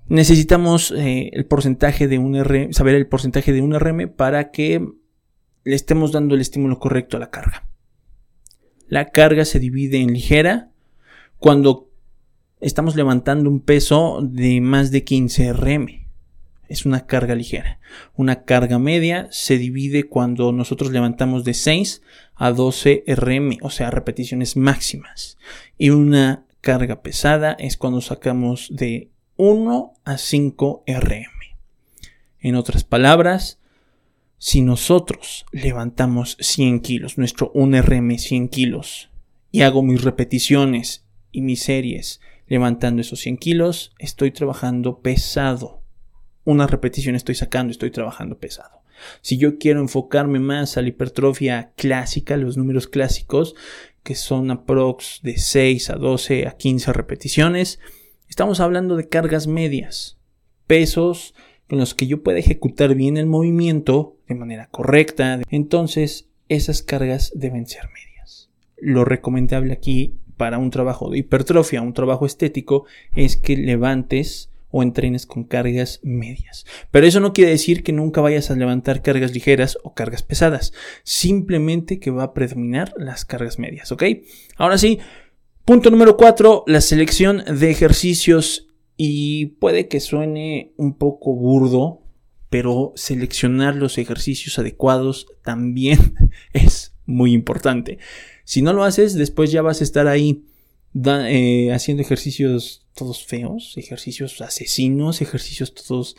necesitamos 0.09 0.93
eh, 0.93 1.31
el 1.33 1.47
porcentaje 1.47 2.09
de 2.09 2.19
un 2.19 2.73
saber 2.73 2.95
el 2.95 3.07
porcentaje 3.09 3.53
de 3.53 3.63
un 3.63 3.79
RM 3.79 4.11
para 4.11 4.51
que 4.51 4.87
le 5.65 5.75
estemos 5.75 6.13
dando 6.13 6.35
el 6.35 6.41
estímulo 6.41 6.79
correcto 6.79 7.17
a 7.17 7.21
la 7.21 7.31
carga. 7.31 7.69
La 8.87 9.11
carga 9.11 9.45
se 9.45 9.61
divide 9.61 10.01
en 10.01 10.13
ligera 10.13 10.71
cuando 11.39 11.91
estamos 12.61 12.97
levantando 12.97 13.51
un 13.51 13.61
peso 13.61 14.21
de 14.23 14.61
más 14.61 14.91
de 14.91 15.05
15 15.05 15.53
RM. 15.53 16.08
Es 16.69 16.87
una 16.87 17.07
carga 17.07 17.35
ligera. 17.35 17.81
Una 18.15 18.45
carga 18.45 18.79
media 18.79 19.27
se 19.31 19.59
divide 19.59 20.05
cuando 20.05 20.53
nosotros 20.53 20.93
levantamos 20.93 21.45
de 21.45 21.55
6 21.55 22.03
a 22.35 22.53
12 22.53 23.05
RM, 23.07 23.59
o 23.63 23.71
sea, 23.71 23.91
repeticiones 23.91 24.57
máximas. 24.57 25.39
Y 25.79 25.91
una 25.91 26.45
carga 26.61 27.03
pesada 27.03 27.53
es 27.53 27.77
cuando 27.77 28.01
sacamos 28.01 28.69
de 28.71 29.11
1 29.37 29.95
a 30.05 30.19
5 30.19 30.85
RM. 30.87 31.49
En 32.41 32.55
otras 32.55 32.85
palabras, 32.85 33.59
si 34.37 34.61
nosotros 34.61 35.47
levantamos 35.51 36.37
100 36.41 36.81
kilos, 36.81 37.19
nuestro 37.19 37.51
1 37.55 37.83
RM 37.83 38.19
100 38.19 38.49
kilos, 38.49 39.11
y 39.51 39.63
hago 39.63 39.83
mis 39.83 40.03
repeticiones 40.03 41.07
y 41.33 41.41
mis 41.41 41.63
series 41.63 42.21
levantando 42.47 43.03
esos 43.03 43.21
100 43.21 43.37
kilos, 43.39 43.93
estoy 43.99 44.31
trabajando 44.31 45.01
pesado. 45.01 45.78
Una 46.49 46.67
repetición 46.67 47.15
estoy 47.15 47.35
sacando, 47.35 47.73
estoy 47.73 47.91
trabajando 47.91 48.39
pesado. 48.39 48.81
Si 49.21 49.37
yo 49.37 49.59
quiero 49.59 49.81
enfocarme 49.81 50.39
más 50.39 50.79
a 50.79 50.81
la 50.81 50.89
hipertrofia 50.89 51.73
clásica, 51.77 52.39
los 52.39 52.57
números 52.57 52.89
clásicos, 52.89 53.55
que 54.03 54.15
son 54.15 54.51
aprox 54.51 55.21
de 55.23 55.37
6 55.37 55.91
a 55.91 55.97
12 55.97 56.47
a 56.47 56.53
15 56.53 56.95
repeticiones. 56.95 57.81
Estamos 58.31 58.61
hablando 58.61 58.97
de 58.97 59.11
cargas 59.11 59.47
medias, 59.47 60.17
pesos 60.67 61.35
con 61.69 61.81
los 61.81 61.95
que 61.95 62.07
yo 62.07 62.23
pueda 62.23 62.39
ejecutar 62.39 62.95
bien 62.95 63.19
el 63.19 63.27
movimiento 63.27 64.17
de 64.27 64.35
manera 64.35 64.69
correcta. 64.71 65.43
Entonces, 65.51 66.31
esas 66.49 66.81
cargas 66.81 67.31
deben 67.35 67.67
ser 67.67 67.83
medias. 67.93 68.49
Lo 68.79 69.05
recomendable 69.05 69.75
aquí 69.75 70.15
para 70.39 70.57
un 70.57 70.71
trabajo 70.71 71.11
de 71.11 71.19
hipertrofia, 71.19 71.83
un 71.83 71.93
trabajo 71.93 72.25
estético, 72.25 72.87
es 73.15 73.37
que 73.37 73.55
levantes 73.55 74.48
o 74.71 74.83
entrenes 74.83 75.27
con 75.27 75.45
cargas 75.45 76.01
medias. 76.03 76.67
Pero 76.91 77.07
eso 77.07 77.21
no 77.21 77.33
quiere 77.33 77.51
decir 77.51 77.83
que 77.83 77.93
nunca 77.93 78.21
vayas 78.21 78.51
a 78.51 78.57
levantar 78.57 79.03
cargas 79.03 79.33
ligeras 79.33 79.79
o 79.83 79.95
cargas 79.95 80.23
pesadas. 80.23 80.73
Simplemente 81.05 81.99
que 81.99 82.11
va 82.11 82.25
a 82.25 82.35
predominar 82.35 82.93
las 82.97 83.25
cargas 83.25 83.59
medias, 83.59 83.93
¿ok? 83.93 84.05
Ahora 84.57 84.79
sí, 84.79 84.99
punto 85.65 85.91
número 85.91 86.17
4, 86.17 86.65
la 86.67 86.81
selección 86.81 87.45
de 87.47 87.71
ejercicios. 87.71 88.67
Y 88.97 89.47
puede 89.61 89.87
que 89.87 90.01
suene 90.01 90.73
un 90.77 90.99
poco 90.99 91.33
burdo, 91.33 92.03
pero 92.51 92.93
seleccionar 92.97 93.77
los 93.77 93.97
ejercicios 93.97 94.59
adecuados 94.59 95.29
también 95.45 96.15
es 96.53 96.95
muy 97.07 97.33
importante. 97.33 97.99
Si 98.45 98.61
no 98.61 98.73
lo 98.73 98.85
haces, 98.85 99.15
después 99.15 99.53
ya 99.53 99.63
vas 99.63 99.81
a 99.81 99.85
estar 99.85 100.09
ahí 100.09 100.45
eh, 101.05 101.73
haciendo 101.73 102.03
ejercicios 102.03 102.87
todos 102.95 103.25
feos, 103.25 103.75
ejercicios 103.77 104.41
asesinos, 104.41 105.21
ejercicios 105.21 105.75
todos... 105.75 106.17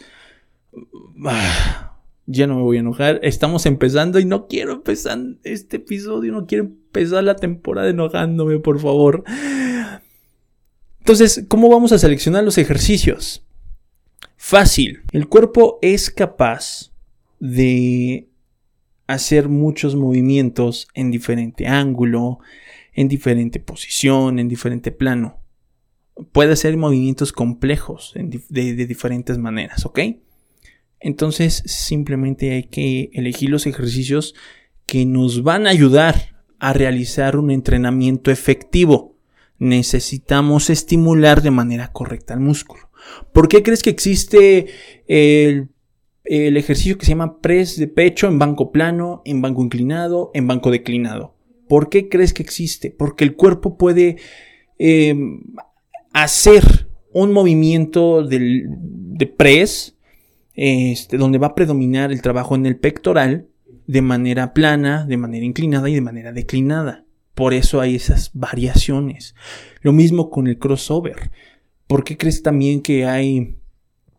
Ah, 1.25 1.97
ya 2.25 2.45
no 2.45 2.57
me 2.57 2.61
voy 2.61 2.77
a 2.77 2.81
enojar. 2.81 3.19
Estamos 3.23 3.65
empezando 3.65 4.19
y 4.19 4.25
no 4.25 4.47
quiero 4.47 4.73
empezar 4.73 5.19
este 5.43 5.77
episodio, 5.77 6.31
no 6.31 6.45
quiero 6.45 6.65
empezar 6.65 7.23
la 7.23 7.35
temporada 7.35 7.89
enojándome, 7.89 8.59
por 8.59 8.79
favor. 8.79 9.23
Entonces, 10.99 11.45
¿cómo 11.47 11.69
vamos 11.69 11.91
a 11.91 11.97
seleccionar 11.97 12.43
los 12.43 12.59
ejercicios? 12.59 13.43
Fácil. 14.37 15.01
El 15.11 15.27
cuerpo 15.27 15.79
es 15.81 16.11
capaz 16.11 16.91
de 17.39 18.29
hacer 19.07 19.49
muchos 19.49 19.95
movimientos 19.95 20.87
en 20.93 21.09
diferente 21.09 21.65
ángulo, 21.65 22.39
en 22.93 23.07
diferente 23.07 23.59
posición, 23.59 24.39
en 24.39 24.47
diferente 24.47 24.91
plano. 24.91 25.41
Puede 26.31 26.53
hacer 26.53 26.75
movimientos 26.75 27.31
complejos 27.31 28.13
de, 28.15 28.85
diferentes 28.85 29.37
maneras, 29.37 29.85
¿ok? 29.85 29.99
Entonces 30.99 31.63
simplemente 31.65 32.51
hay 32.51 32.63
que 32.63 33.09
elegir 33.13 33.49
los 33.49 33.65
ejercicios 33.67 34.35
que 34.85 35.05
nos 35.05 35.43
van 35.43 35.65
a 35.65 35.69
ayudar 35.69 36.35
a 36.59 36.73
realizar 36.73 37.37
un 37.37 37.51
entrenamiento 37.51 38.31
efectivo. 38.31 39.15
Necesitamos 39.59 40.69
estimular 40.69 41.41
de 41.41 41.51
manera 41.51 41.91
correcta 41.93 42.33
el 42.33 42.41
músculo. 42.41 42.89
¿Por 43.31 43.47
qué 43.47 43.63
crees 43.63 43.81
que 43.81 43.89
existe 43.89 44.67
el, 45.07 45.69
el, 46.25 46.57
ejercicio 46.57 46.97
que 46.97 47.05
se 47.05 47.11
llama 47.11 47.39
press 47.39 47.77
de 47.77 47.87
pecho 47.87 48.27
en 48.27 48.39
banco 48.39 48.71
plano, 48.73 49.21
en 49.23 49.41
banco 49.41 49.63
inclinado, 49.63 50.31
en 50.33 50.47
banco 50.47 50.69
declinado? 50.69 51.38
¿Por 51.69 51.89
qué 51.89 52.09
crees 52.09 52.33
que 52.33 52.41
existe? 52.41 52.89
Porque 52.89 53.23
el 53.23 53.35
cuerpo 53.35 53.77
puede 53.77 54.17
eh, 54.79 55.15
hacer 56.11 56.89
un 57.13 57.31
movimiento 57.31 58.23
de 58.23 59.27
press, 59.37 59.95
este, 60.55 61.17
donde 61.17 61.37
va 61.37 61.47
a 61.47 61.55
predominar 61.55 62.11
el 62.11 62.23
trabajo 62.23 62.55
en 62.55 62.65
el 62.65 62.77
pectoral 62.77 63.49
de 63.85 64.01
manera 64.01 64.51
plana, 64.55 65.05
de 65.05 65.17
manera 65.17 65.45
inclinada 65.45 65.87
y 65.91 65.93
de 65.93 66.01
manera 66.01 66.33
declinada. 66.33 67.05
Por 67.35 67.53
eso 67.53 67.81
hay 67.81 67.93
esas 67.93 68.31
variaciones. 68.33 69.35
Lo 69.81 69.93
mismo 69.93 70.31
con 70.31 70.47
el 70.47 70.57
crossover. 70.57 71.29
¿Por 71.85 72.03
qué 72.03 72.17
crees 72.17 72.41
también 72.41 72.81
que 72.81 73.05
hay 73.05 73.57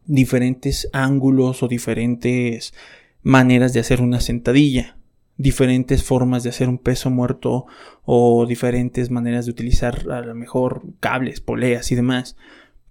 diferentes 0.07 0.89
ángulos 0.93 1.65
o 1.65 1.69
diferentes 1.69 2.75
maneras 3.23 3.73
de 3.73 3.81
hacer 3.81 4.03
una 4.03 4.21
sentadilla? 4.21 5.00
Diferentes 5.41 6.05
formas 6.05 6.43
de 6.43 6.51
hacer 6.51 6.69
un 6.69 6.77
peso 6.77 7.09
muerto 7.09 7.65
o 8.05 8.45
diferentes 8.47 9.11
maneras 9.11 9.47
de 9.47 9.53
utilizar 9.53 10.11
a 10.11 10.21
lo 10.21 10.35
mejor 10.35 10.83
cables, 11.01 11.41
poleas 11.41 11.91
y 11.91 11.95
demás. 11.95 12.37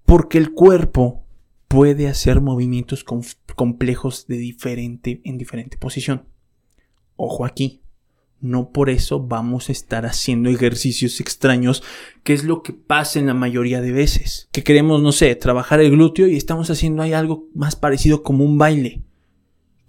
Porque 0.03 0.39
el 0.39 0.51
cuerpo 0.53 1.23
puede 1.67 2.07
hacer 2.07 2.41
movimientos 2.41 3.05
complejos 3.55 4.25
de 4.25 4.37
diferente, 4.37 5.21
en 5.25 5.37
diferente 5.37 5.77
posición. 5.77 6.25
Ojo 7.15 7.45
aquí. 7.45 7.81
No 8.41 8.71
por 8.71 8.89
eso 8.89 9.19
vamos 9.19 9.67
a 9.67 9.73
estar 9.73 10.05
haciendo 10.05 10.49
ejercicios 10.49 11.19
extraños, 11.19 11.83
que 12.23 12.33
es 12.33 12.45
lo 12.45 12.63
que 12.63 12.71
pasa 12.71 13.19
en 13.19 13.27
la 13.27 13.33
mayoría 13.33 13.81
de 13.81 13.91
veces. 13.91 14.47
Que 14.53 14.63
queremos, 14.63 15.03
no 15.03 15.11
sé, 15.11 15.35
trabajar 15.35 15.81
el 15.81 15.91
glúteo 15.91 16.25
y 16.25 16.37
estamos 16.37 16.69
haciendo 16.71 17.03
algo 17.03 17.47
más 17.53 17.75
parecido 17.75 18.23
como 18.23 18.45
un 18.45 18.57
baile 18.57 19.03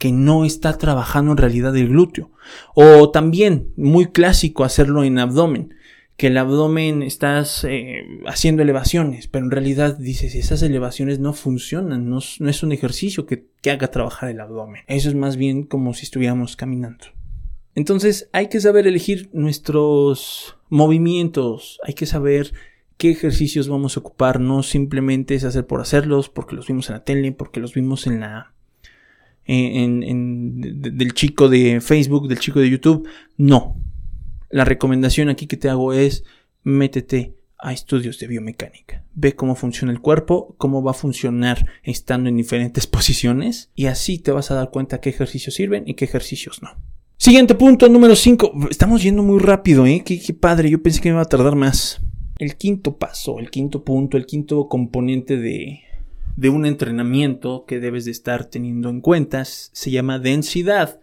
que 0.01 0.13
no 0.13 0.47
está 0.47 0.79
trabajando 0.79 1.33
en 1.33 1.37
realidad 1.37 1.77
el 1.77 1.91
glúteo. 1.91 2.31
O 2.75 3.11
también, 3.11 3.75
muy 3.77 4.07
clásico, 4.07 4.65
hacerlo 4.65 5.05
en 5.05 5.19
abdomen. 5.19 5.75
Que 6.17 6.29
el 6.29 6.39
abdomen 6.39 7.03
estás 7.03 7.65
eh, 7.69 8.07
haciendo 8.27 8.63
elevaciones, 8.63 9.29
pero 9.29 9.45
en 9.45 9.51
realidad 9.51 9.99
dices, 9.99 10.35
esas 10.35 10.63
elevaciones 10.63 11.19
no 11.19 11.35
funcionan, 11.35 12.09
no, 12.09 12.19
es 12.19 12.63
un 12.63 12.73
ejercicio 12.73 13.27
que, 13.27 13.49
que 13.61 13.71
haga 13.71 13.91
trabajar 13.91 14.31
el 14.31 14.41
abdomen. 14.41 14.85
Eso 14.87 15.11
es 15.11 15.15
más 15.15 15.37
bien 15.37 15.65
como 15.65 15.93
si 15.93 16.05
estuviéramos 16.05 16.57
caminando. 16.57 17.05
Entonces 17.75 18.31
hay 18.33 18.49
que 18.49 18.61
saber 18.61 18.87
elegir 18.87 19.29
nuestros 19.35 20.57
movimientos, 20.71 21.79
hay 21.85 21.93
que 21.93 22.07
saber 22.07 22.55
qué 22.97 23.11
ejercicios 23.11 23.69
vamos 23.69 23.99
a 23.99 24.01
ocupar, 24.01 24.41
no 24.41 24.63
simplemente 24.63 25.35
es 25.35 25.45
hacer 25.45 25.67
por 25.67 25.83
hacerlos, 25.83 26.31
porque 26.31 26.57
los 26.57 26.69
vimos 26.69 26.89
en 26.89 26.95
la 26.95 27.05
tele, 27.05 27.33
porque 27.33 27.61
los 27.61 27.75
vimos 27.75 28.07
en 28.07 28.21
la, 28.21 28.55
del 29.47 31.13
chico 31.15 31.49
de 31.49 31.81
Facebook, 31.81 32.29
del 32.29 32.39
chico 32.39 32.61
de 32.61 32.71
YouTube. 32.71 33.09
No. 33.37 33.77
La 34.51 34.65
recomendación 34.65 35.29
aquí 35.29 35.47
que 35.47 35.57
te 35.57 35.69
hago 35.69 35.93
es 35.93 36.25
métete 36.63 37.37
a 37.59 37.73
estudios 37.73 38.19
de 38.19 38.27
biomecánica. 38.27 39.05
Ve 39.15 39.35
cómo 39.35 39.55
funciona 39.55 39.93
el 39.93 40.01
cuerpo, 40.01 40.55
cómo 40.59 40.83
va 40.83 40.93
a 40.93 40.95
funcionar 40.95 41.67
estando 41.83 42.29
en 42.29 42.37
diferentes 42.37 42.87
posiciones 42.87 43.71
y 43.75 43.87
así 43.87 44.19
te 44.19 44.33
vas 44.33 44.51
a 44.51 44.55
dar 44.55 44.71
cuenta 44.71 45.01
qué 45.01 45.11
ejercicios 45.11 45.55
sirven 45.55 45.85
y 45.87 45.95
qué 45.95 46.05
ejercicios 46.05 46.63
no. 46.63 46.71
Siguiente 47.17 47.55
punto, 47.55 47.87
número 47.89 48.17
5. 48.17 48.69
Estamos 48.71 49.03
yendo 49.03 49.23
muy 49.23 49.39
rápido, 49.41 49.85
¿eh? 49.87 50.03
Qué 50.05 50.33
padre, 50.33 50.71
yo 50.71 50.83
pensé 50.83 51.03
que 51.03 51.11
me 51.11 51.17
iba 51.17 51.23
a 51.23 51.27
tardar 51.27 51.55
más. 51.55 52.01
El 52.39 52.57
quinto 52.57 52.97
paso, 52.97 53.39
el 53.39 53.51
quinto 53.51 53.85
punto, 53.85 54.17
el 54.17 54.25
quinto 54.25 54.69
componente 54.69 55.37
de, 55.37 55.81
de 56.37 56.49
un 56.49 56.67
entrenamiento 56.67 57.65
que 57.67 57.81
debes 57.81 58.05
de 58.05 58.11
estar 58.11 58.45
teniendo 58.47 58.89
en 58.89 59.01
cuenta 59.01 59.45
se 59.45 59.91
llama 59.91 60.19
densidad. 60.19 61.01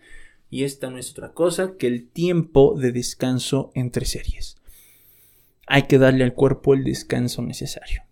Y 0.50 0.64
esta 0.64 0.90
no 0.90 0.98
es 0.98 1.12
otra 1.12 1.34
cosa 1.34 1.74
que 1.78 1.88
el 1.88 2.08
tiempo 2.08 2.76
de 2.80 2.92
descanso 2.92 3.72
entre 3.76 4.06
series 4.06 4.58
hay 5.68 5.84
que 5.84 6.00
darle 6.00 6.24
al 6.24 6.34
cuerpo 6.34 6.74
el 6.74 6.84
descanso 6.86 7.42
necesario. 7.44 8.04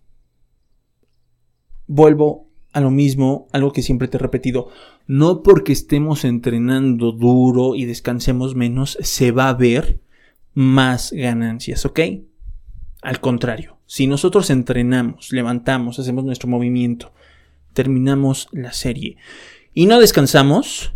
Vuelvo 1.88 2.46
a 2.72 2.80
lo 2.80 2.90
mismo, 2.90 3.48
algo 3.52 3.72
que 3.72 3.82
siempre 3.82 4.06
te 4.06 4.18
he 4.18 4.20
repetido, 4.20 4.68
no 5.06 5.42
porque 5.42 5.72
estemos 5.72 6.24
entrenando 6.24 7.12
duro 7.12 7.74
y 7.74 7.86
descansemos 7.86 8.54
menos, 8.54 8.98
se 9.00 9.32
va 9.32 9.48
a 9.48 9.54
ver 9.54 10.00
más 10.52 11.10
ganancias, 11.12 11.86
¿ok? 11.86 12.00
Al 13.06 13.20
contrario, 13.20 13.78
si 13.86 14.08
nosotros 14.08 14.50
entrenamos, 14.50 15.30
levantamos, 15.30 16.00
hacemos 16.00 16.24
nuestro 16.24 16.48
movimiento, 16.48 17.12
terminamos 17.72 18.48
la 18.50 18.72
serie 18.72 19.16
y 19.72 19.86
no 19.86 20.00
descansamos 20.00 20.92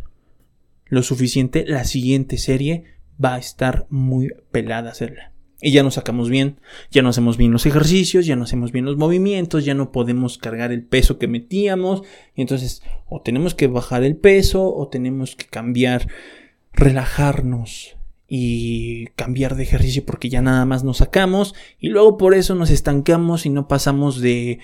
lo 0.87 1.05
suficiente, 1.05 1.64
la 1.69 1.85
siguiente 1.85 2.37
serie 2.37 2.83
va 3.25 3.35
a 3.35 3.38
estar 3.38 3.87
muy 3.90 4.33
pelada 4.50 4.90
hacerla. 4.90 5.35
Y 5.62 5.71
ya 5.71 5.85
nos 5.85 5.95
sacamos 5.95 6.31
bien, 6.31 6.59
ya 6.90 7.02
no 7.02 7.11
hacemos 7.11 7.37
bien 7.37 7.52
los 7.52 7.64
ejercicios, 7.64 8.26
ya 8.26 8.35
no 8.35 8.43
hacemos 8.43 8.73
bien 8.73 8.87
los 8.87 8.97
movimientos, 8.97 9.64
ya 9.64 9.75
no 9.75 9.93
podemos 9.93 10.37
cargar 10.37 10.73
el 10.73 10.83
peso 10.83 11.17
que 11.17 11.29
metíamos. 11.29 12.02
Y 12.35 12.40
entonces 12.40 12.83
o 13.07 13.23
tenemos 13.23 13.55
que 13.55 13.69
bajar 13.69 14.02
el 14.02 14.17
peso 14.17 14.75
o 14.75 14.88
tenemos 14.88 15.37
que 15.37 15.47
cambiar, 15.47 16.09
relajarnos 16.73 18.00
y 18.33 19.09
cambiar 19.17 19.57
de 19.57 19.65
ejercicio 19.65 20.07
porque 20.07 20.29
ya 20.29 20.41
nada 20.41 20.65
más 20.65 20.85
nos 20.85 20.99
sacamos. 20.99 21.53
Y 21.81 21.89
luego 21.89 22.17
por 22.17 22.33
eso 22.33 22.55
nos 22.55 22.71
estancamos 22.71 23.45
y 23.45 23.51
no 23.51 23.67
pasamos 23.67 24.21
de 24.21 24.61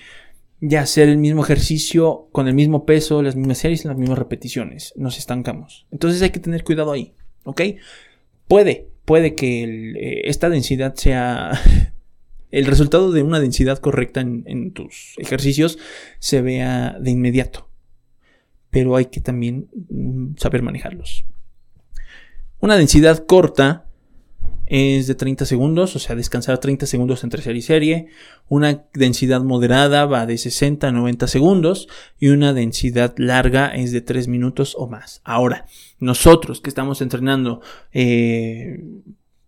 ya 0.61 0.81
hacer 0.81 1.09
el 1.09 1.17
mismo 1.17 1.43
ejercicio 1.43 2.29
con 2.31 2.47
el 2.47 2.53
mismo 2.53 2.85
peso, 2.85 3.21
las 3.21 3.35
mismas 3.35 3.57
series, 3.57 3.83
las 3.83 3.97
mismas 3.97 4.17
repeticiones. 4.17 4.93
Nos 4.95 5.17
estancamos. 5.17 5.85
Entonces 5.91 6.21
hay 6.21 6.29
que 6.29 6.39
tener 6.39 6.63
cuidado 6.63 6.93
ahí, 6.93 7.13
¿ok? 7.43 7.61
Puede, 8.47 8.87
puede 9.03 9.35
que 9.35 9.63
eh, 9.65 10.21
esta 10.29 10.49
densidad 10.49 10.95
sea 10.95 11.51
el 12.51 12.65
resultado 12.67 13.11
de 13.11 13.21
una 13.21 13.41
densidad 13.41 13.79
correcta 13.79 14.21
en, 14.21 14.71
tus 14.71 15.15
ejercicios 15.17 15.77
se 16.19 16.41
vea 16.41 16.97
de 17.01 17.11
inmediato. 17.11 17.67
Pero 18.69 18.95
hay 18.95 19.07
que 19.07 19.19
también 19.19 19.67
mm, 19.89 20.37
saber 20.37 20.61
manejarlos. 20.61 21.25
Una 22.59 22.75
densidad 22.75 23.25
corta 23.25 23.87
es 24.65 25.07
de 25.07 25.15
30 25.15 25.45
segundos, 25.45 25.95
o 25.95 25.99
sea, 25.99 26.15
descansar 26.15 26.57
30 26.57 26.85
segundos 26.87 27.23
entre 27.23 27.41
serie 27.41 27.59
y 27.59 27.61
serie. 27.61 28.07
Una 28.49 28.83
densidad 28.93 29.41
moderada 29.41 30.05
va 30.05 30.25
de 30.25 30.37
60 30.37 30.87
a 30.87 30.91
90 30.91 31.27
segundos 31.27 31.87
y 32.19 32.29
una 32.29 32.53
densidad 32.53 33.13
larga 33.17 33.67
es 33.75 33.91
de 33.91 34.01
3 34.01 34.27
minutos 34.27 34.75
o 34.77 34.87
más. 34.87 35.21
Ahora, 35.23 35.65
nosotros 35.99 36.59
que 36.59 36.69
estamos 36.69 37.01
entrenando 37.01 37.61
eh, 37.93 38.83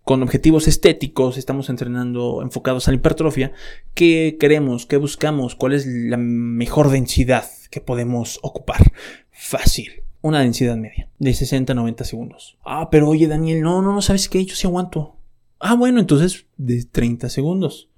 con 0.03 0.23
objetivos 0.23 0.67
estéticos, 0.67 1.37
estamos 1.37 1.69
entrenando 1.69 2.41
enfocados 2.41 2.87
a 2.87 2.91
la 2.91 2.97
hipertrofia, 2.97 3.51
¿qué 3.93 4.37
queremos? 4.39 4.85
¿Qué 4.85 4.97
buscamos? 4.97 5.55
¿Cuál 5.55 5.73
es 5.73 5.85
la 5.85 6.17
mejor 6.17 6.89
densidad 6.91 7.45
que 7.71 7.81
podemos 7.81 8.39
ocupar? 8.41 8.91
Fácil 9.31 10.03
una 10.21 10.41
densidad 10.41 10.77
media 10.77 11.09
de 11.19 11.33
60 11.33 11.73
a 11.73 11.75
90 11.75 12.03
segundos. 12.03 12.57
Ah, 12.65 12.89
pero 12.89 13.07
oye 13.09 13.27
Daniel, 13.27 13.61
no, 13.61 13.81
no, 13.81 13.93
no 13.93 14.01
sabes 14.01 14.29
qué, 14.29 14.43
yo 14.45 14.55
sí 14.55 14.67
aguanto. 14.67 15.15
Ah, 15.59 15.75
bueno, 15.75 15.99
entonces 15.99 16.45
de 16.57 16.83
30 16.83 17.29
segundos. 17.29 17.89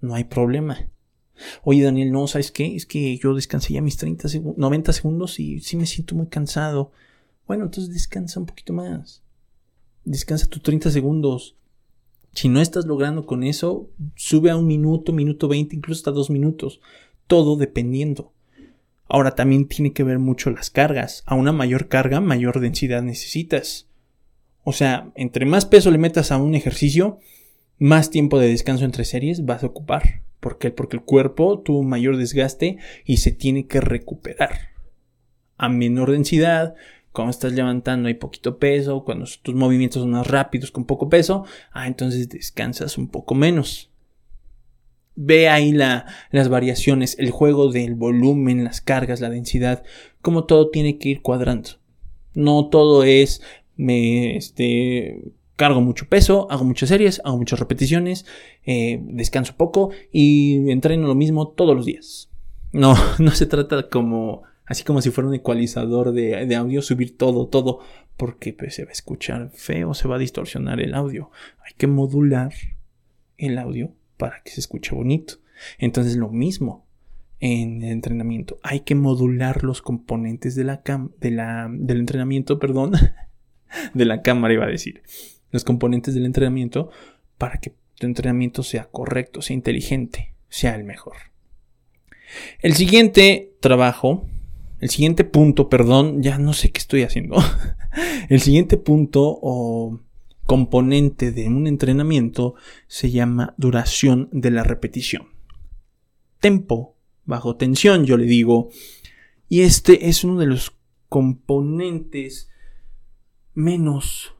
No 0.00 0.14
hay 0.14 0.24
problema. 0.24 0.90
Oye 1.62 1.82
Daniel, 1.82 2.12
no, 2.12 2.26
¿sabes 2.26 2.50
qué? 2.50 2.74
Es 2.74 2.86
que 2.86 3.16
yo 3.18 3.34
descansé 3.34 3.74
ya 3.74 3.82
mis 3.82 3.96
30 3.96 4.28
segundos, 4.28 4.58
90 4.58 4.92
segundos 4.92 5.40
y 5.40 5.60
sí 5.60 5.76
me 5.76 5.86
siento 5.86 6.14
muy 6.14 6.26
cansado. 6.26 6.92
Bueno, 7.46 7.64
entonces 7.64 7.92
descansa 7.92 8.40
un 8.40 8.46
poquito 8.46 8.72
más. 8.72 9.22
Descansa 10.04 10.46
tus 10.46 10.62
30 10.62 10.90
segundos. 10.90 11.56
Si 12.32 12.48
no 12.48 12.60
estás 12.60 12.86
logrando 12.86 13.26
con 13.26 13.42
eso, 13.42 13.90
sube 14.14 14.50
a 14.50 14.56
un 14.56 14.66
minuto, 14.66 15.12
minuto 15.12 15.48
20, 15.48 15.74
incluso 15.74 16.00
hasta 16.00 16.12
dos 16.12 16.30
minutos. 16.30 16.80
Todo 17.26 17.56
dependiendo. 17.56 18.32
Ahora 19.12 19.34
también 19.34 19.66
tiene 19.66 19.92
que 19.92 20.04
ver 20.04 20.20
mucho 20.20 20.50
las 20.50 20.70
cargas. 20.70 21.24
A 21.26 21.34
una 21.34 21.50
mayor 21.50 21.88
carga, 21.88 22.20
mayor 22.20 22.60
densidad 22.60 23.02
necesitas. 23.02 23.88
O 24.62 24.72
sea, 24.72 25.10
entre 25.16 25.46
más 25.46 25.66
peso 25.66 25.90
le 25.90 25.98
metas 25.98 26.30
a 26.30 26.36
un 26.36 26.54
ejercicio, 26.54 27.18
más 27.76 28.10
tiempo 28.10 28.38
de 28.38 28.46
descanso 28.46 28.84
entre 28.84 29.04
series 29.04 29.44
vas 29.44 29.64
a 29.64 29.66
ocupar. 29.66 30.22
¿Por 30.38 30.58
qué? 30.58 30.70
Porque 30.70 30.96
el 30.96 31.02
cuerpo 31.02 31.58
tuvo 31.58 31.82
mayor 31.82 32.18
desgaste 32.18 32.78
y 33.04 33.16
se 33.16 33.32
tiene 33.32 33.66
que 33.66 33.80
recuperar. 33.80 34.68
A 35.56 35.68
menor 35.68 36.12
densidad, 36.12 36.76
cuando 37.10 37.32
estás 37.32 37.52
levantando 37.52 38.06
hay 38.06 38.14
poquito 38.14 38.58
peso, 38.58 39.04
cuando 39.04 39.26
tus 39.42 39.56
movimientos 39.56 40.02
son 40.02 40.12
más 40.12 40.28
rápidos 40.28 40.70
con 40.70 40.84
poco 40.84 41.08
peso, 41.08 41.44
ah, 41.72 41.88
entonces 41.88 42.28
descansas 42.28 42.96
un 42.96 43.08
poco 43.08 43.34
menos. 43.34 43.89
Ve 45.22 45.50
ahí 45.50 45.72
las 45.72 46.48
variaciones, 46.48 47.14
el 47.18 47.30
juego 47.30 47.70
del 47.70 47.94
volumen, 47.94 48.64
las 48.64 48.80
cargas, 48.80 49.20
la 49.20 49.28
densidad, 49.28 49.82
como 50.22 50.44
todo 50.44 50.70
tiene 50.70 50.96
que 50.96 51.10
ir 51.10 51.20
cuadrando. 51.20 51.72
No 52.32 52.70
todo 52.70 53.04
es, 53.04 53.42
me, 53.76 54.34
este, 54.38 55.20
cargo 55.56 55.82
mucho 55.82 56.08
peso, 56.08 56.50
hago 56.50 56.64
muchas 56.64 56.88
series, 56.88 57.20
hago 57.22 57.36
muchas 57.36 57.58
repeticiones, 57.58 58.24
eh, 58.64 58.98
descanso 59.02 59.56
poco 59.58 59.90
y 60.10 60.70
entreno 60.70 61.06
lo 61.06 61.14
mismo 61.14 61.48
todos 61.48 61.76
los 61.76 61.84
días. 61.84 62.30
No, 62.72 62.94
no 63.18 63.30
se 63.32 63.44
trata 63.44 63.90
como, 63.90 64.44
así 64.64 64.84
como 64.84 65.02
si 65.02 65.10
fuera 65.10 65.28
un 65.28 65.34
ecualizador 65.34 66.12
de, 66.12 66.46
de 66.46 66.56
audio, 66.56 66.80
subir 66.80 67.18
todo, 67.18 67.46
todo, 67.48 67.80
porque 68.16 68.54
pues, 68.54 68.74
se 68.74 68.84
va 68.84 68.88
a 68.88 68.92
escuchar 68.92 69.50
feo, 69.52 69.92
se 69.92 70.08
va 70.08 70.16
a 70.16 70.18
distorsionar 70.18 70.80
el 70.80 70.94
audio. 70.94 71.30
Hay 71.66 71.74
que 71.76 71.86
modular 71.86 72.54
el 73.36 73.58
audio 73.58 73.92
para 74.20 74.42
que 74.42 74.50
se 74.50 74.60
escuche 74.60 74.94
bonito. 74.94 75.38
Entonces 75.78 76.16
lo 76.16 76.28
mismo 76.28 76.86
en 77.40 77.82
el 77.82 77.92
entrenamiento. 77.92 78.58
Hay 78.62 78.80
que 78.80 78.94
modular 78.94 79.64
los 79.64 79.80
componentes 79.80 80.54
de 80.54 80.64
la 80.64 80.82
de 81.18 81.30
la, 81.30 81.68
del 81.72 82.00
entrenamiento, 82.00 82.58
perdón, 82.58 82.92
de 83.94 84.04
la 84.04 84.20
cámara 84.20 84.54
iba 84.54 84.66
a 84.66 84.70
decir. 84.70 85.02
Los 85.50 85.64
componentes 85.64 86.14
del 86.14 86.26
entrenamiento 86.26 86.90
para 87.38 87.58
que 87.58 87.74
tu 87.96 88.06
entrenamiento 88.06 88.62
sea 88.62 88.84
correcto, 88.84 89.42
sea 89.42 89.54
inteligente, 89.54 90.34
sea 90.50 90.74
el 90.76 90.84
mejor. 90.84 91.16
El 92.60 92.74
siguiente 92.74 93.54
trabajo, 93.60 94.26
el 94.80 94.90
siguiente 94.90 95.24
punto, 95.24 95.68
perdón, 95.68 96.22
ya 96.22 96.38
no 96.38 96.52
sé 96.52 96.70
qué 96.70 96.78
estoy 96.78 97.02
haciendo. 97.02 97.36
El 98.28 98.40
siguiente 98.40 98.76
punto 98.76 99.40
o 99.42 99.98
componente 100.50 101.30
de 101.30 101.46
un 101.46 101.68
entrenamiento 101.68 102.56
se 102.88 103.12
llama 103.12 103.54
duración 103.56 104.28
de 104.32 104.50
la 104.50 104.64
repetición. 104.64 105.28
Tempo, 106.40 106.96
bajo 107.24 107.54
tensión, 107.54 108.04
yo 108.04 108.16
le 108.16 108.26
digo. 108.26 108.70
Y 109.48 109.60
este 109.60 110.08
es 110.08 110.24
uno 110.24 110.40
de 110.40 110.46
los 110.46 110.76
componentes 111.08 112.50
menos 113.54 114.34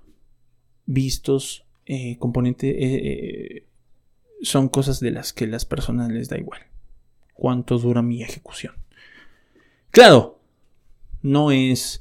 vistos. 0.84 1.64
Eh, 1.86 2.18
componente, 2.18 2.70
eh, 2.70 2.96
eh, 3.06 3.66
son 4.42 4.68
cosas 4.68 4.98
de 4.98 5.12
las 5.12 5.32
que 5.32 5.46
las 5.46 5.64
personas 5.64 6.10
les 6.10 6.28
da 6.28 6.38
igual. 6.38 6.62
¿Cuánto 7.34 7.78
dura 7.78 8.02
mi 8.02 8.24
ejecución? 8.24 8.74
Claro, 9.92 10.40
no 11.22 11.52
es 11.52 12.00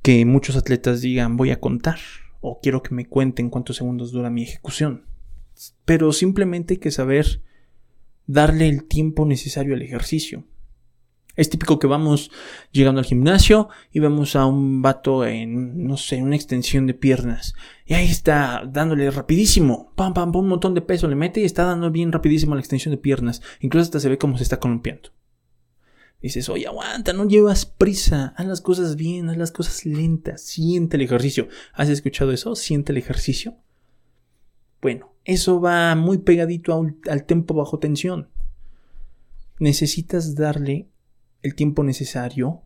que 0.00 0.24
muchos 0.24 0.56
atletas 0.56 1.02
digan 1.02 1.36
voy 1.36 1.50
a 1.50 1.60
contar 1.60 1.98
o 2.40 2.60
quiero 2.60 2.82
que 2.82 2.94
me 2.94 3.06
cuenten 3.06 3.50
cuántos 3.50 3.76
segundos 3.76 4.12
dura 4.12 4.30
mi 4.30 4.42
ejecución. 4.42 5.06
Pero 5.84 6.12
simplemente 6.12 6.74
hay 6.74 6.78
que 6.78 6.90
saber 6.90 7.42
darle 8.26 8.68
el 8.68 8.84
tiempo 8.84 9.24
necesario 9.24 9.74
al 9.74 9.82
ejercicio. 9.82 10.44
Es 11.36 11.50
típico 11.50 11.78
que 11.78 11.86
vamos 11.86 12.30
llegando 12.72 12.98
al 12.98 13.04
gimnasio 13.04 13.68
y 13.92 14.00
vemos 14.00 14.36
a 14.36 14.46
un 14.46 14.80
vato 14.80 15.26
en, 15.26 15.86
no 15.86 15.98
sé, 15.98 16.22
una 16.22 16.34
extensión 16.34 16.86
de 16.86 16.94
piernas. 16.94 17.54
Y 17.84 17.92
ahí 17.92 18.06
está 18.06 18.64
dándole 18.66 19.10
rapidísimo. 19.10 19.92
Pam, 19.96 20.14
pam, 20.14 20.32
pam, 20.32 20.42
un 20.42 20.48
montón 20.48 20.72
de 20.72 20.80
peso 20.80 21.08
le 21.08 21.14
mete 21.14 21.42
y 21.42 21.44
está 21.44 21.64
dando 21.64 21.90
bien 21.90 22.10
rapidísimo 22.10 22.54
la 22.54 22.62
extensión 22.62 22.92
de 22.92 22.98
piernas. 22.98 23.42
Incluso 23.60 23.84
hasta 23.84 24.00
se 24.00 24.08
ve 24.08 24.16
cómo 24.16 24.38
se 24.38 24.44
está 24.44 24.58
columpiando. 24.58 25.10
Dices, 26.26 26.48
oye, 26.48 26.66
aguanta, 26.66 27.12
no 27.12 27.28
llevas 27.28 27.66
prisa, 27.66 28.34
haz 28.36 28.46
las 28.46 28.60
cosas 28.60 28.96
bien, 28.96 29.28
haz 29.28 29.36
las 29.36 29.52
cosas 29.52 29.86
lentas, 29.86 30.40
siente 30.40 30.96
el 30.96 31.02
ejercicio. 31.02 31.46
¿Has 31.72 31.88
escuchado 31.88 32.32
eso? 32.32 32.56
Siente 32.56 32.90
el 32.90 32.98
ejercicio. 32.98 33.54
Bueno, 34.82 35.12
eso 35.24 35.60
va 35.60 35.94
muy 35.94 36.18
pegadito 36.18 36.84
al 37.08 37.24
tiempo 37.26 37.54
bajo 37.54 37.78
tensión. 37.78 38.28
Necesitas 39.60 40.34
darle 40.34 40.88
el 41.42 41.54
tiempo 41.54 41.84
necesario 41.84 42.62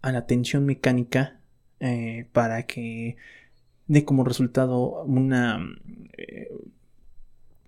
a 0.00 0.10
la 0.10 0.26
tensión 0.26 0.64
mecánica 0.64 1.38
eh, 1.80 2.30
para 2.32 2.66
que 2.66 3.18
dé 3.88 4.06
como 4.06 4.24
resultado 4.24 5.04
una 5.04 5.60
eh, 6.16 6.48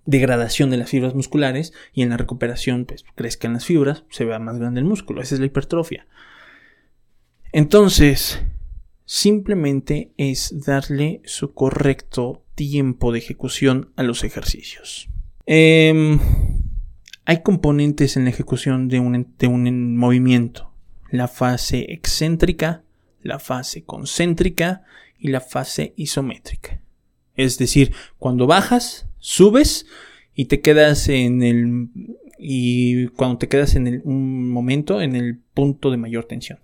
degradación 0.07 0.71
de 0.71 0.77
las 0.77 0.91
fibras 0.91 1.15
musculares 1.15 1.73
y 1.93 2.03
en 2.03 2.11
la 2.11 2.17
recuperación 2.17 2.85
pues, 2.85 3.05
crezcan 3.15 3.55
las 3.55 3.65
fibras, 3.65 4.05
se 4.11 4.25
vea 4.25 4.39
más 4.39 4.59
grande 4.59 4.81
el 4.81 4.87
músculo. 4.87 5.23
Esa 5.23 5.35
es 5.35 5.41
la 5.41 5.47
hipertrofia. 5.47 6.07
Entonces, 7.53 8.43
simplemente 9.05 10.13
es 10.17 10.65
darle 10.67 11.23
su 11.25 11.55
correcto 11.55 12.45
tiempo 12.55 13.13
de 13.13 13.19
ejecución 13.19 13.93
a 13.97 14.03
los 14.03 14.25
ejercicios. 14.25 15.09
Em, 15.47 16.19
hay 17.25 17.43
componentes 17.43 18.17
en 18.17 18.25
la 18.25 18.31
ejecución 18.31 18.89
de 18.89 19.01
un, 19.01 19.35
de 19.39 19.47
un 19.47 19.97
movimiento. 19.97 20.73
La 21.11 21.29
fase 21.29 21.93
excéntrica, 21.93 22.83
la 23.23 23.39
fase 23.39 23.85
concéntrica 23.85 24.83
y 25.19 25.29
la 25.29 25.41
fase 25.41 25.95
isométrica. 25.97 26.81
Es 27.37 27.59
decir, 27.59 27.93
cuando 28.19 28.47
bajas, 28.47 29.07
subes 29.25 29.87
y 30.35 30.45
te 30.47 30.61
quedas 30.61 31.09
en 31.09 31.43
el 31.43 31.89
y 32.39 33.07
cuando 33.09 33.39
te 33.39 33.49
quedas 33.49 33.75
en 33.75 34.03
un 34.05 34.51
momento 34.51 35.01
en 35.01 35.17
el 35.17 35.39
punto 35.39 35.91
de 35.91 35.97
mayor 35.97 36.27
tensión. 36.27 36.59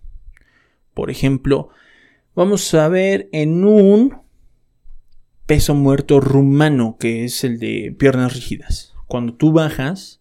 Por 0.92 1.10
ejemplo, 1.10 1.70
vamos 2.34 2.74
a 2.74 2.86
ver 2.88 3.30
en 3.32 3.64
un 3.64 4.18
peso 5.46 5.74
muerto 5.74 6.20
rumano, 6.20 6.98
que 6.98 7.24
es 7.24 7.44
el 7.44 7.58
de 7.58 7.96
piernas 7.98 8.34
rígidas. 8.34 8.94
Cuando 9.06 9.32
tú 9.34 9.52
bajas, 9.52 10.20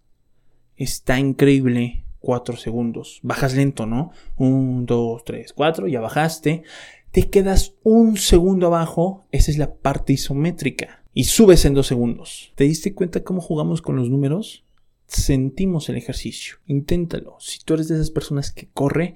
está 0.77 1.19
increíble 1.19 2.05
4 2.19 2.55
segundos. 2.55 3.19
Bajas 3.21 3.53
lento, 3.53 3.85
¿no? 3.85 4.11
1, 4.37 4.85
2, 4.85 5.23
3, 5.25 5.51
4, 5.51 5.87
ya 5.87 5.99
bajaste. 5.99 6.63
Te 7.11 7.29
quedas 7.29 7.75
un 7.83 8.15
segundo 8.15 8.67
abajo, 8.67 9.27
esa 9.31 9.51
es 9.51 9.57
la 9.57 9.73
parte 9.73 10.13
isométrica. 10.13 10.98
Y 11.13 11.25
subes 11.25 11.65
en 11.65 11.73
2 11.73 11.85
segundos. 11.85 12.53
¿Te 12.55 12.65
diste 12.65 12.93
cuenta 12.93 13.23
cómo 13.23 13.41
jugamos 13.41 13.81
con 13.81 13.95
los 13.95 14.09
números? 14.09 14.63
Sentimos 15.07 15.89
el 15.89 15.97
ejercicio. 15.97 16.57
Inténtalo. 16.67 17.37
Si 17.39 17.59
tú 17.59 17.73
eres 17.73 17.87
de 17.87 17.95
esas 17.95 18.11
personas 18.11 18.51
que 18.51 18.69
corre, 18.73 19.15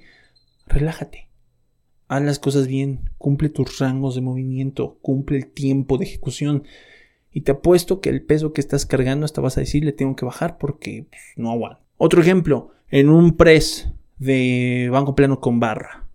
relájate 0.66 1.28
haz 2.08 2.22
las 2.22 2.38
cosas 2.38 2.66
bien, 2.66 3.10
cumple 3.18 3.48
tus 3.48 3.78
rangos 3.78 4.14
de 4.14 4.20
movimiento, 4.20 4.98
cumple 5.00 5.38
el 5.38 5.46
tiempo 5.46 5.98
de 5.98 6.04
ejecución. 6.04 6.64
Y 7.32 7.42
te 7.42 7.52
apuesto 7.52 8.00
que 8.00 8.10
el 8.10 8.22
peso 8.22 8.52
que 8.52 8.60
estás 8.60 8.86
cargando 8.86 9.24
hasta 9.24 9.40
vas 9.40 9.56
a 9.56 9.60
decir 9.60 9.84
le 9.84 9.92
tengo 9.92 10.14
que 10.14 10.24
bajar 10.24 10.58
porque 10.58 11.06
pues, 11.10 11.22
no 11.36 11.50
aguanto. 11.50 11.80
Otro 11.96 12.20
ejemplo, 12.20 12.70
en 12.90 13.08
un 13.08 13.36
press 13.36 13.90
de 14.18 14.88
banco 14.92 15.14
plano 15.14 15.40
con 15.40 15.58
barra. 15.58 16.06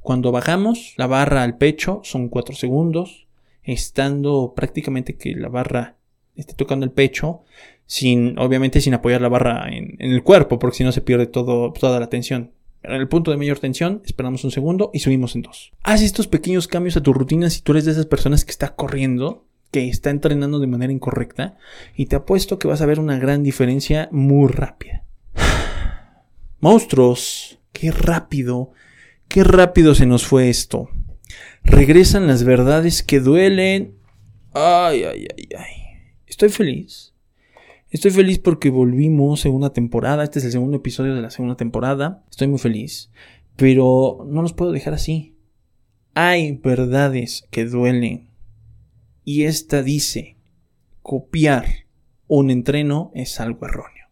Cuando 0.00 0.32
bajamos 0.32 0.94
la 0.96 1.06
barra 1.06 1.42
al 1.42 1.58
pecho 1.58 2.00
son 2.04 2.28
4 2.28 2.54
segundos, 2.54 3.26
estando 3.62 4.52
prácticamente 4.54 5.16
que 5.16 5.34
la 5.34 5.48
barra 5.48 5.96
esté 6.36 6.54
tocando 6.54 6.84
el 6.84 6.92
pecho, 6.92 7.42
sin, 7.86 8.38
obviamente 8.38 8.80
sin 8.80 8.94
apoyar 8.94 9.20
la 9.20 9.28
barra 9.28 9.68
en, 9.68 9.96
el 9.98 10.22
cuerpo, 10.22 10.58
porque 10.58 10.78
si 10.78 10.84
no 10.84 10.92
se 10.92 11.00
pierde 11.00 11.26
toda 11.26 12.00
la 12.00 12.08
tensión. 12.08 12.52
En 12.82 12.92
el 12.92 13.08
punto 13.08 13.30
de 13.30 13.36
mayor 13.36 13.58
tensión, 13.58 14.00
esperamos 14.06 14.42
un 14.44 14.50
segundo 14.50 14.90
y 14.94 15.00
subimos 15.00 15.34
en 15.34 15.42
dos. 15.42 15.72
Haz 15.82 16.00
estos 16.00 16.28
pequeños 16.28 16.66
cambios 16.66 16.96
a 16.96 17.02
tu 17.02 17.12
rutina 17.12 17.50
si 17.50 17.60
tú 17.60 17.72
eres 17.72 17.84
de 17.84 17.92
esas 17.92 18.06
personas 18.06 18.44
que 18.44 18.52
está 18.52 18.74
corriendo, 18.74 19.44
que 19.70 19.88
está 19.88 20.10
entrenando 20.10 20.60
de 20.60 20.66
manera 20.66 20.92
incorrecta, 20.92 21.58
y 21.94 22.06
te 22.06 22.16
apuesto 22.16 22.58
que 22.58 22.68
vas 22.68 22.80
a 22.80 22.86
ver 22.86 22.98
una 22.98 23.18
gran 23.18 23.42
diferencia 23.42 24.08
muy 24.12 24.48
rápida. 24.48 25.04
Monstruos, 26.60 27.58
qué 27.72 27.90
rápido, 27.90 28.70
qué 29.28 29.44
rápido 29.44 29.94
se 29.94 30.06
nos 30.06 30.26
fue 30.26 30.48
esto. 30.48 30.88
Regresan 31.62 32.26
las 32.26 32.44
verdades 32.44 33.02
que 33.02 33.20
duelen. 33.20 33.94
Ay, 34.52 35.04
ay, 35.04 35.26
ay, 35.36 35.48
ay. 35.56 35.74
Estoy 36.26 36.48
feliz 36.48 37.10
Estoy 37.90 38.12
feliz 38.12 38.38
porque 38.38 38.70
volvimos 38.70 39.40
segunda 39.40 39.72
temporada. 39.72 40.22
Este 40.22 40.38
es 40.38 40.44
el 40.44 40.52
segundo 40.52 40.76
episodio 40.76 41.16
de 41.16 41.22
la 41.22 41.30
segunda 41.30 41.56
temporada. 41.56 42.24
Estoy 42.30 42.46
muy 42.46 42.60
feliz. 42.60 43.10
Pero 43.56 44.24
no 44.28 44.42
los 44.42 44.52
puedo 44.52 44.70
dejar 44.70 44.94
así. 44.94 45.34
Hay 46.14 46.52
verdades 46.52 47.48
que 47.50 47.64
duelen. 47.64 48.30
Y 49.24 49.42
esta 49.42 49.82
dice, 49.82 50.36
copiar 51.02 51.66
un 52.28 52.52
entreno 52.52 53.10
es 53.12 53.40
algo 53.40 53.66
erróneo. 53.66 54.06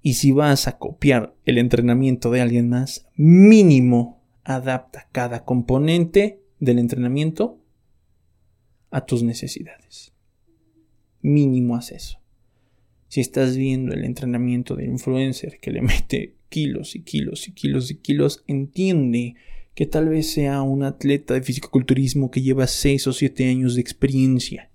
Y 0.00 0.14
si 0.14 0.30
vas 0.30 0.68
a 0.68 0.78
copiar 0.78 1.34
el 1.44 1.58
entrenamiento 1.58 2.30
de 2.30 2.40
alguien 2.40 2.68
más, 2.68 3.08
mínimo 3.16 4.17
adapta 4.48 5.08
cada 5.12 5.44
componente 5.44 6.40
del 6.58 6.78
entrenamiento 6.78 7.60
a 8.90 9.04
tus 9.04 9.22
necesidades. 9.22 10.12
Mínimo 11.20 11.76
haz 11.76 11.92
eso. 11.92 12.18
Si 13.08 13.20
estás 13.20 13.58
viendo 13.58 13.92
el 13.92 14.04
entrenamiento 14.04 14.74
de 14.74 14.86
influencer 14.86 15.60
que 15.60 15.70
le 15.70 15.82
mete 15.82 16.36
kilos 16.48 16.96
y 16.96 17.02
kilos 17.02 17.46
y 17.46 17.52
kilos 17.52 17.90
y 17.90 17.96
kilos, 17.96 18.42
entiende 18.46 19.34
que 19.74 19.84
tal 19.84 20.08
vez 20.08 20.32
sea 20.32 20.62
un 20.62 20.82
atleta 20.82 21.34
de 21.34 21.42
fisicoculturismo 21.42 22.30
que 22.30 22.40
lleva 22.40 22.66
6 22.66 23.06
o 23.06 23.12
7 23.12 23.50
años 23.50 23.74
de 23.74 23.82
experiencia. 23.82 24.70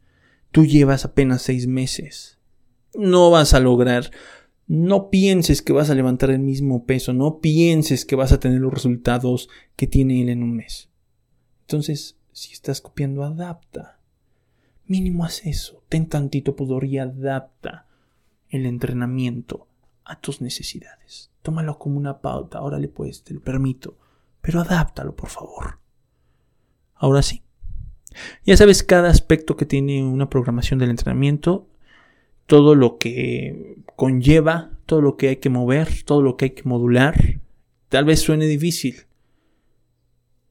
Tú 0.52 0.68
llevas 0.68 1.04
apenas 1.04 1.42
6 1.42 1.66
meses. 1.66 2.38
No 2.94 3.32
vas 3.32 3.56
a 3.56 3.60
lograr. 3.60 4.12
No 4.68 5.10
pienses 5.10 5.62
que 5.62 5.74
vas 5.74 5.90
a 5.90 5.96
levantar 5.96 6.32
el 6.32 6.40
mismo 6.40 6.86
peso. 6.86 7.14
No 7.14 7.40
pienses 7.40 8.06
que 8.06 8.16
vas 8.16 8.32
a 8.32 8.40
tener 8.40 8.62
los 8.62 8.74
resultados 8.74 9.50
que 9.76 9.88
tiene 9.88 10.22
él 10.22 10.30
en 10.30 10.44
un 10.44 10.56
mes. 10.56 10.90
Entonces, 11.62 12.18
si 12.32 12.54
estás 12.54 12.82
copiando, 12.82 13.24
adapta. 13.24 14.00
Mínimo 14.86 15.26
haz 15.26 15.46
eso. 15.46 15.84
Ten 15.90 16.08
tantito 16.08 16.56
pudor 16.56 16.86
y 16.86 16.98
adapta 16.98 17.88
el 18.50 18.66
entrenamiento 18.66 19.68
a 20.06 20.20
tus 20.20 20.42
necesidades. 20.42 21.32
Tómalo 21.42 21.80
como 21.80 21.98
una 21.98 22.20
pauta, 22.20 22.62
órale 22.62 22.88
pues, 22.88 23.24
te 23.24 23.34
lo 23.34 23.42
permito, 23.42 23.98
pero 24.42 24.62
adáptalo 24.62 25.16
por 25.16 25.30
favor. 25.30 25.80
Ahora 26.96 27.22
sí. 27.22 27.44
Ya 28.46 28.56
sabes 28.56 28.84
cada 28.84 29.10
aspecto 29.10 29.58
que 29.58 29.66
tiene 29.66 30.04
una 30.04 30.30
programación 30.30 30.80
del 30.80 30.92
entrenamiento, 30.92 31.68
todo 32.54 32.76
lo 32.76 33.00
que 33.00 33.78
conlleva, 33.96 34.70
todo 34.86 35.02
lo 35.02 35.18
que 35.18 35.30
hay 35.30 35.36
que 35.38 35.50
mover, 35.50 36.04
todo 36.06 36.22
lo 36.22 36.38
que 36.38 36.46
hay 36.46 36.52
que 36.52 36.62
modular. 36.70 37.40
Tal 37.90 38.06
vez 38.06 38.20
suene 38.20 38.46
difícil. 38.46 39.08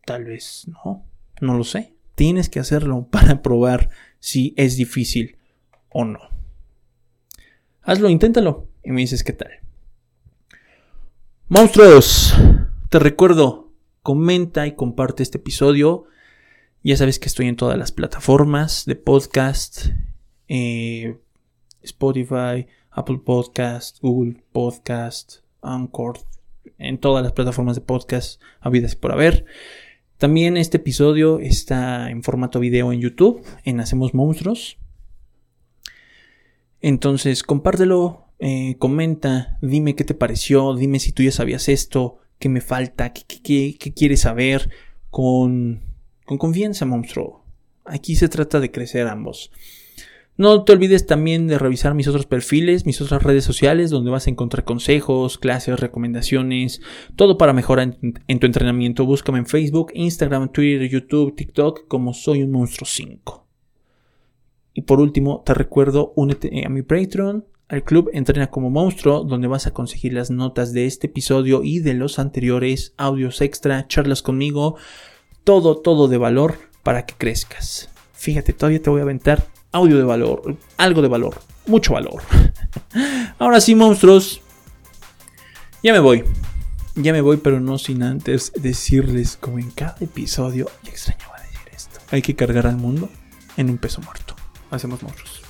Tal 0.05 0.25
vez 0.25 0.67
no, 0.67 1.07
no 1.41 1.57
lo 1.57 1.62
sé. 1.62 1.95
Tienes 2.17 2.49
que 2.49 2.59
hacerlo 2.59 3.07
para 3.12 3.41
probar 3.41 3.88
si 4.19 4.53
es 4.57 4.77
difícil 4.77 5.37
o 5.91 6.05
no. 6.05 6.19
Hazlo, 7.83 8.09
inténtalo 8.09 8.67
y 8.83 8.91
me 8.91 9.03
dices 9.03 9.23
qué 9.23 9.35
tal. 9.35 9.53
Monstruos, 11.47 12.35
te 12.88 12.99
recuerdo, 12.99 13.71
comenta 14.03 14.67
y 14.67 14.75
comparte 14.75 15.23
este 15.23 15.38
episodio. 15.38 16.07
Ya 16.83 16.97
sabes 16.97 17.21
que 17.21 17.29
estoy 17.29 17.47
en 17.47 17.55
todas 17.55 17.79
las 17.79 17.93
plataformas 17.93 18.87
de 18.87 18.97
podcast, 18.97 19.91
eh, 20.49 21.21
Spotify, 21.83 22.66
Apple 22.90 23.21
Podcast, 23.25 24.01
Google 24.01 24.42
Podcast, 24.53 25.38
Anchor, 25.62 26.18
en 26.79 26.99
todas 26.99 27.23
las 27.23 27.33
plataformas 27.33 27.77
de 27.77 27.83
podcast 27.83 28.40
habidas 28.61 28.97
por 28.97 29.12
haber. 29.12 29.47
También 30.18 30.57
este 30.57 30.77
episodio 30.77 31.40
está 31.40 32.11
en 32.11 32.23
formato 32.23 32.61
video 32.61 32.92
en 32.92 33.01
YouTube, 33.01 33.42
en 33.64 33.81
Hacemos 33.81 34.14
Monstruos. 34.14 34.79
Entonces, 36.81 37.42
compártelo, 37.42 38.27
eh, 38.38 38.77
comenta, 38.79 39.59
dime 39.62 39.95
qué 39.95 40.05
te 40.05 40.14
pareció, 40.14 40.75
dime 40.75 41.01
si 41.01 41.12
tú 41.12 41.23
ya 41.23 41.33
sabías 41.33 41.68
esto, 41.68 42.18
qué 42.38 42.49
me 42.49 42.61
falta, 42.61 43.12
qué, 43.12 43.77
quieres 43.95 44.21
saber, 44.21 44.71
con, 45.11 45.81
con 46.25 46.38
confianza, 46.38 46.85
monstruo. 46.85 47.45
Aquí 47.85 48.16
se 48.16 48.29
trata 48.29 48.61
de 48.61 48.71
crecer 48.71 49.07
ambos. 49.07 49.51
No 50.38 50.64
te 50.64 50.73
olvides 50.73 51.07
también 51.07 51.47
de 51.47 51.59
revisar 51.59 51.95
mis 51.95 52.09
otros 52.09 52.25
perfiles, 52.25 52.87
mis 52.87 53.01
otras 53.03 53.23
redes 53.23 53.45
sociales, 53.45 53.90
donde 53.90 54.11
vas 54.11 54.27
a 54.27 54.31
encontrar 54.31 54.64
consejos, 54.64 55.37
clases, 55.37 55.79
recomendaciones, 55.79 56.81
todo 57.16 57.37
para 57.37 57.53
mejorar 57.53 57.99
en, 58.01 58.38
tu 58.38 58.47
entrenamiento. 58.47 59.05
Búscame 59.05 59.40
en 59.40 59.47
Facebook, 59.47 59.92
Instagram, 59.95 60.51
Twitter, 60.51 60.88
YouTube, 60.88 61.37
TikTok 61.37 61.87
como 61.87 62.14
Soy 62.14 62.42
un 62.42 62.51
Monstruo 62.51 62.87
5. 62.87 63.47
Y 64.73 64.83
por 64.83 65.01
último, 65.01 65.42
te 65.45 65.53
recuerdo, 65.53 66.14
únete 66.16 66.64
a 66.64 66.71
mi 66.71 66.81
Patreon, 66.81 67.45
al 67.68 67.85
club 67.85 68.09
Entrena 68.14 68.49
como 68.49 68.71
Monstruo, 68.71 69.25
donde 69.25 69.49
vas 69.49 69.66
a 69.66 69.75
conseguir 69.75 70.14
las 70.14 70.31
notas 70.31 70.73
de 70.73 70.87
este 70.87 71.09
episodio 71.09 71.62
y 71.62 71.81
de 71.81 71.92
los 71.92 72.18
anteriores, 72.18 72.95
audios 72.97 73.42
extra, 73.42 73.87
charlas 73.87 74.23
conmigo, 74.23 74.77
todo, 75.45 75.77
todo 75.77 76.09
de 76.09 76.16
valor 76.16 76.55
para 76.83 77.05
que 77.05 77.14
crezcas. 77.18 77.90
Fíjate, 78.14 78.55
todavía 78.55 78.81
te 78.81 78.88
voy 78.88 79.01
a 79.01 79.05
aventar 79.05 79.52
audio 79.73 79.97
de 79.97 80.05
valor, 80.05 80.57
algo 80.77 81.03
de 81.03 81.09
valor, 81.09 81.41
mucho 81.67 81.95
valor. 81.95 82.23
Ahora 83.39 83.61
sí, 83.61 83.75
monstruos. 83.75 84.41
Ya 85.83 85.93
me 85.93 85.99
voy. 85.99 86.25
Ya 86.95 87.13
me 87.13 87.23
voy, 87.23 87.39
pero 87.39 87.59
no 87.59 87.79
sin 87.79 88.03
antes 88.03 88.53
decirles, 88.55 89.37
como 89.41 89.59
en 89.59 89.71
cada 89.71 89.97
episodio, 90.01 90.71
ya 90.83 90.91
extrañaba 90.91 91.41
decir 91.41 91.75
esto. 91.75 92.01
Hay 92.11 92.23
que 92.23 92.37
cargar 92.37 92.67
al 92.67 92.77
mundo 92.77 93.09
en 93.57 93.71
un 93.71 93.79
peso 93.79 94.01
muerto. 94.03 94.37
Hacemos 94.71 95.03
monstruos. 95.03 95.42